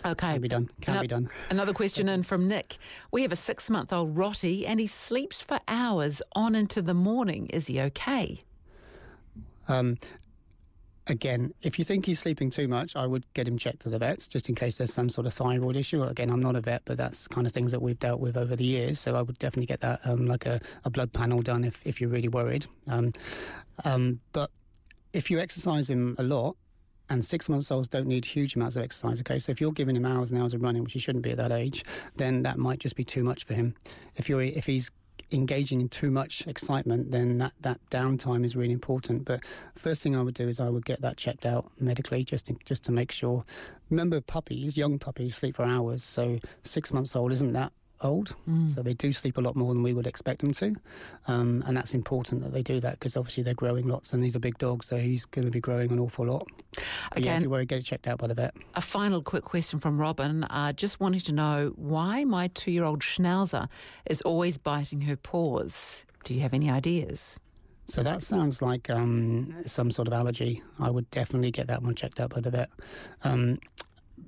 Okay. 0.06 0.32
Can 0.32 0.40
be 0.40 0.48
done. 0.48 0.70
Can 0.82 1.00
be 1.00 1.06
done. 1.06 1.30
Another 1.48 1.72
question 1.72 2.08
in 2.08 2.22
from 2.22 2.46
Nick. 2.46 2.76
We 3.10 3.22
have 3.22 3.32
a 3.32 3.36
six 3.36 3.70
month 3.70 3.92
old 3.92 4.16
Rotty 4.16 4.66
and 4.66 4.78
he 4.78 4.86
sleeps 4.86 5.40
for 5.40 5.58
hours 5.66 6.20
on 6.32 6.54
into 6.54 6.82
the 6.82 6.92
morning. 6.92 7.46
Is 7.46 7.68
he 7.68 7.80
okay? 7.80 8.44
Um, 9.68 9.98
again, 11.06 11.52
if 11.62 11.78
you 11.78 11.84
think 11.84 12.06
he's 12.06 12.18
sleeping 12.18 12.50
too 12.50 12.68
much, 12.68 12.96
I 12.96 13.06
would 13.06 13.24
get 13.34 13.46
him 13.46 13.58
checked 13.58 13.80
to 13.80 13.90
the 13.90 13.98
vets 13.98 14.28
just 14.28 14.48
in 14.48 14.54
case 14.54 14.78
there's 14.78 14.92
some 14.92 15.08
sort 15.08 15.26
of 15.26 15.34
thyroid 15.34 15.76
issue. 15.76 16.02
Again, 16.02 16.30
I'm 16.30 16.40
not 16.40 16.56
a 16.56 16.60
vet, 16.60 16.82
but 16.84 16.96
that's 16.96 17.28
kind 17.28 17.46
of 17.46 17.52
things 17.52 17.72
that 17.72 17.82
we've 17.82 17.98
dealt 17.98 18.20
with 18.20 18.36
over 18.36 18.56
the 18.56 18.64
years. 18.64 18.98
So 19.00 19.14
I 19.14 19.22
would 19.22 19.38
definitely 19.38 19.66
get 19.66 19.80
that, 19.80 20.00
um, 20.04 20.26
like 20.26 20.46
a, 20.46 20.60
a 20.84 20.90
blood 20.90 21.12
panel 21.12 21.42
done 21.42 21.64
if, 21.64 21.82
if 21.86 22.00
you're 22.00 22.10
really 22.10 22.28
worried. 22.28 22.66
Um, 22.86 23.12
um, 23.84 24.20
but 24.32 24.50
if 25.12 25.30
you 25.30 25.38
exercise 25.38 25.90
him 25.90 26.16
a 26.18 26.22
lot, 26.22 26.56
and 27.10 27.22
six 27.22 27.48
months 27.50 27.70
olds 27.70 27.88
don't 27.88 28.06
need 28.06 28.24
huge 28.24 28.56
amounts 28.56 28.76
of 28.76 28.82
exercise. 28.82 29.20
Okay, 29.20 29.38
so 29.38 29.52
if 29.52 29.60
you're 29.60 29.72
giving 29.72 29.94
him 29.94 30.06
hours 30.06 30.32
and 30.32 30.40
hours 30.40 30.54
of 30.54 30.62
running, 30.62 30.82
which 30.82 30.94
he 30.94 30.98
shouldn't 30.98 31.22
be 31.22 31.32
at 31.32 31.36
that 31.36 31.52
age, 31.52 31.84
then 32.16 32.42
that 32.44 32.58
might 32.58 32.78
just 32.78 32.96
be 32.96 33.04
too 33.04 33.22
much 33.22 33.44
for 33.44 33.52
him. 33.52 33.74
If 34.16 34.28
you're 34.28 34.40
if 34.40 34.64
he's 34.64 34.90
engaging 35.34 35.80
in 35.80 35.88
too 35.88 36.10
much 36.10 36.46
excitement, 36.46 37.10
then 37.10 37.38
that, 37.38 37.52
that 37.60 37.80
downtime 37.90 38.44
is 38.44 38.56
really 38.56 38.72
important. 38.72 39.24
But 39.24 39.44
first 39.74 40.02
thing 40.02 40.16
I 40.16 40.22
would 40.22 40.34
do 40.34 40.48
is 40.48 40.60
I 40.60 40.68
would 40.68 40.84
get 40.84 41.00
that 41.02 41.16
checked 41.16 41.44
out 41.44 41.70
medically 41.78 42.24
just 42.24 42.46
to, 42.46 42.56
just 42.64 42.84
to 42.84 42.92
make 42.92 43.10
sure. 43.10 43.44
Remember, 43.90 44.20
puppies, 44.20 44.76
young 44.76 44.98
puppies, 44.98 45.36
sleep 45.36 45.56
for 45.56 45.64
hours. 45.64 46.02
So 46.02 46.38
six 46.62 46.92
months 46.92 47.14
old 47.14 47.32
isn't 47.32 47.52
that 47.52 47.72
old. 48.04 48.36
So 48.68 48.82
they 48.82 48.92
do 48.92 49.12
sleep 49.12 49.38
a 49.38 49.40
lot 49.40 49.56
more 49.56 49.72
than 49.72 49.82
we 49.82 49.92
would 49.94 50.06
expect 50.06 50.40
them 50.40 50.52
to. 50.52 50.74
Um, 51.26 51.62
and 51.66 51.76
that's 51.76 51.94
important 51.94 52.42
that 52.42 52.52
they 52.52 52.62
do 52.62 52.80
that 52.80 52.92
because 52.98 53.16
obviously 53.16 53.42
they're 53.42 53.54
growing 53.54 53.86
lots 53.88 54.12
and 54.12 54.22
he's 54.22 54.36
a 54.36 54.40
big 54.40 54.58
dog, 54.58 54.84
so 54.84 54.96
he's 54.96 55.24
going 55.24 55.44
to 55.46 55.50
be 55.50 55.60
growing 55.60 55.90
an 55.92 55.98
awful 55.98 56.26
lot. 56.26 56.46
But 57.12 57.24
yeah, 57.24 57.34
Okay. 57.34 57.42
you 57.44 57.50
worry, 57.50 57.66
get 57.66 57.78
it 57.78 57.82
checked 57.84 58.06
out 58.06 58.18
by 58.18 58.26
the 58.26 58.34
vet. 58.34 58.54
A 58.74 58.80
final 58.80 59.22
quick 59.22 59.44
question 59.44 59.78
from 59.80 59.98
Robin. 60.00 60.44
Uh, 60.44 60.72
just 60.72 61.00
wanting 61.00 61.20
to 61.20 61.32
know 61.32 61.72
why 61.76 62.24
my 62.24 62.48
two 62.48 62.70
year 62.70 62.84
old 62.84 63.00
Schnauzer 63.00 63.68
is 64.06 64.20
always 64.22 64.58
biting 64.58 65.00
her 65.02 65.16
paws. 65.16 66.04
Do 66.24 66.34
you 66.34 66.40
have 66.40 66.54
any 66.54 66.70
ideas? 66.70 67.38
So 67.86 68.02
that 68.02 68.22
sounds 68.22 68.62
like 68.62 68.88
um, 68.88 69.54
some 69.66 69.90
sort 69.90 70.08
of 70.08 70.14
allergy. 70.14 70.62
I 70.80 70.88
would 70.88 71.10
definitely 71.10 71.50
get 71.50 71.66
that 71.66 71.82
one 71.82 71.94
checked 71.94 72.18
out 72.18 72.30
by 72.30 72.40
the 72.40 72.50
vet. 72.50 72.70
Um, 73.24 73.58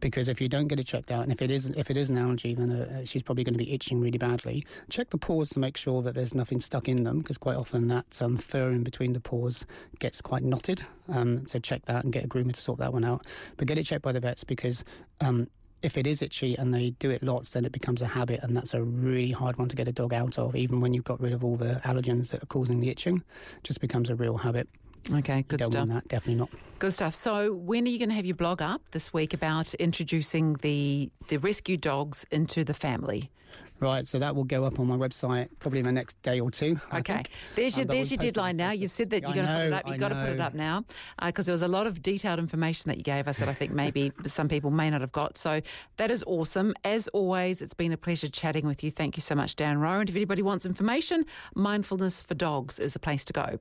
because 0.00 0.28
if 0.28 0.40
you 0.40 0.48
don't 0.48 0.68
get 0.68 0.80
it 0.80 0.86
checked 0.86 1.10
out, 1.10 1.22
and 1.22 1.32
if 1.32 1.42
it 1.42 1.50
is 1.50 1.70
if 1.70 1.90
it 1.90 1.96
is 1.96 2.10
an 2.10 2.18
allergy, 2.18 2.54
then 2.54 2.70
uh, 2.70 3.04
she's 3.04 3.22
probably 3.22 3.44
going 3.44 3.54
to 3.54 3.58
be 3.58 3.72
itching 3.72 4.00
really 4.00 4.18
badly. 4.18 4.66
Check 4.90 5.10
the 5.10 5.18
paws 5.18 5.50
to 5.50 5.58
make 5.58 5.76
sure 5.76 6.02
that 6.02 6.14
there's 6.14 6.34
nothing 6.34 6.60
stuck 6.60 6.88
in 6.88 7.04
them, 7.04 7.18
because 7.20 7.38
quite 7.38 7.56
often 7.56 7.88
that 7.88 8.20
um, 8.20 8.36
fur 8.36 8.70
in 8.70 8.82
between 8.82 9.12
the 9.12 9.20
paws 9.20 9.66
gets 9.98 10.20
quite 10.20 10.42
knotted. 10.42 10.82
Um, 11.08 11.46
so 11.46 11.58
check 11.58 11.84
that 11.86 12.04
and 12.04 12.12
get 12.12 12.24
a 12.24 12.28
groomer 12.28 12.52
to 12.52 12.60
sort 12.60 12.78
that 12.78 12.92
one 12.92 13.04
out. 13.04 13.26
But 13.56 13.66
get 13.66 13.78
it 13.78 13.84
checked 13.84 14.02
by 14.02 14.12
the 14.12 14.20
vets 14.20 14.44
because. 14.44 14.84
Um, 15.20 15.48
if 15.82 15.98
it 15.98 16.06
is 16.06 16.22
itchy 16.22 16.56
and 16.56 16.72
they 16.72 16.90
do 16.98 17.10
it 17.10 17.22
lots, 17.22 17.50
then 17.50 17.66
it 17.66 17.70
becomes 17.70 18.00
a 18.00 18.06
habit, 18.06 18.40
and 18.42 18.56
that's 18.56 18.72
a 18.72 18.82
really 18.82 19.30
hard 19.30 19.58
one 19.58 19.68
to 19.68 19.76
get 19.76 19.86
a 19.86 19.92
dog 19.92 20.12
out 20.14 20.38
of. 20.38 20.56
Even 20.56 20.80
when 20.80 20.94
you've 20.94 21.04
got 21.04 21.20
rid 21.20 21.34
of 21.34 21.44
all 21.44 21.56
the 21.56 21.80
allergens 21.84 22.30
that 22.30 22.42
are 22.42 22.46
causing 22.46 22.80
the 22.80 22.88
itching, 22.88 23.22
it 23.58 23.62
just 23.62 23.80
becomes 23.80 24.08
a 24.08 24.14
real 24.14 24.38
habit. 24.38 24.68
Okay, 25.12 25.42
good 25.48 25.64
stuff. 25.64 25.88
that, 25.88 26.08
definitely 26.08 26.34
not. 26.36 26.50
Good 26.78 26.92
stuff. 26.92 27.14
So, 27.14 27.52
when 27.54 27.84
are 27.86 27.88
you 27.90 27.98
going 27.98 28.08
to 28.10 28.14
have 28.14 28.26
your 28.26 28.34
blog 28.36 28.60
up 28.60 28.82
this 28.90 29.12
week 29.12 29.32
about 29.34 29.72
introducing 29.74 30.54
the 30.54 31.10
the 31.28 31.36
rescue 31.38 31.76
dogs 31.76 32.26
into 32.30 32.64
the 32.64 32.74
family? 32.74 33.30
Right, 33.78 34.06
so 34.08 34.18
that 34.18 34.34
will 34.34 34.44
go 34.44 34.64
up 34.64 34.80
on 34.80 34.86
my 34.86 34.96
website 34.96 35.48
probably 35.60 35.78
in 35.80 35.84
the 35.84 35.92
next 35.92 36.20
day 36.22 36.40
or 36.40 36.50
two. 36.50 36.80
I 36.90 36.98
Okay, 36.98 37.14
think. 37.14 37.30
there's 37.54 37.76
your 37.76 37.84
Um, 37.84 37.88
there's 37.94 38.10
your 38.10 38.18
deadline 38.18 38.56
now. 38.56 38.70
You've 38.72 38.90
said 38.90 39.10
that 39.10 39.22
you're 39.22 39.34
going 39.34 39.46
to 39.46 39.52
put 39.52 39.66
it 39.66 39.72
up. 39.72 39.86
You've 39.86 39.94
I 39.94 39.98
got 39.98 40.08
to 40.08 40.14
put 40.14 40.30
it 40.30 40.40
up 40.40 40.54
now 40.54 40.84
because 41.24 41.46
there 41.46 41.52
was 41.52 41.62
a 41.62 41.68
lot 41.68 41.86
of 41.86 42.02
detailed 42.02 42.38
information 42.38 42.88
that 42.88 42.96
you 42.96 43.04
gave 43.04 43.28
us 43.28 43.38
that 43.38 43.48
I 43.48 43.54
think 43.54 43.72
maybe 43.72 44.12
some 44.26 44.48
people 44.48 44.70
may 44.70 44.88
not 44.90 45.02
have 45.02 45.12
got. 45.12 45.36
So 45.38 45.60
that 45.98 46.10
is 46.10 46.24
awesome. 46.26 46.74
As 46.84 47.06
always, 47.08 47.60
it's 47.62 47.74
been 47.74 47.92
a 47.92 47.96
pleasure 47.98 48.28
chatting 48.28 48.66
with 48.66 48.82
you. 48.82 48.90
Thank 48.90 49.16
you 49.16 49.20
so 49.20 49.34
much, 49.34 49.56
Dan 49.56 49.78
Rowe. 49.78 50.00
And 50.00 50.08
if 50.08 50.16
anybody 50.16 50.42
wants 50.42 50.64
information, 50.66 51.24
Mindfulness 51.54 52.22
for 52.22 52.34
Dogs 52.34 52.78
is 52.78 52.94
the 52.94 52.98
place 52.98 53.24
to 53.26 53.32
go. 53.32 53.58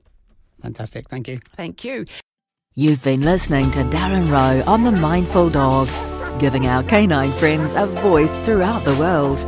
Fantastic, 0.62 1.08
thank 1.08 1.28
you. 1.28 1.38
Thank 1.56 1.84
you. 1.84 2.04
You've 2.74 3.02
been 3.02 3.22
listening 3.22 3.70
to 3.70 3.78
Darren 3.84 4.30
Rowe 4.30 4.62
on 4.70 4.84
The 4.84 4.92
Mindful 4.92 5.48
Dog. 5.50 5.88
giving 6.38 6.66
our 6.66 6.82
canine 6.82 7.32
friends 7.32 7.74
a 7.74 7.86
voice 7.86 8.36
throughout 8.38 8.84
the 8.84 8.94
world. 8.96 9.38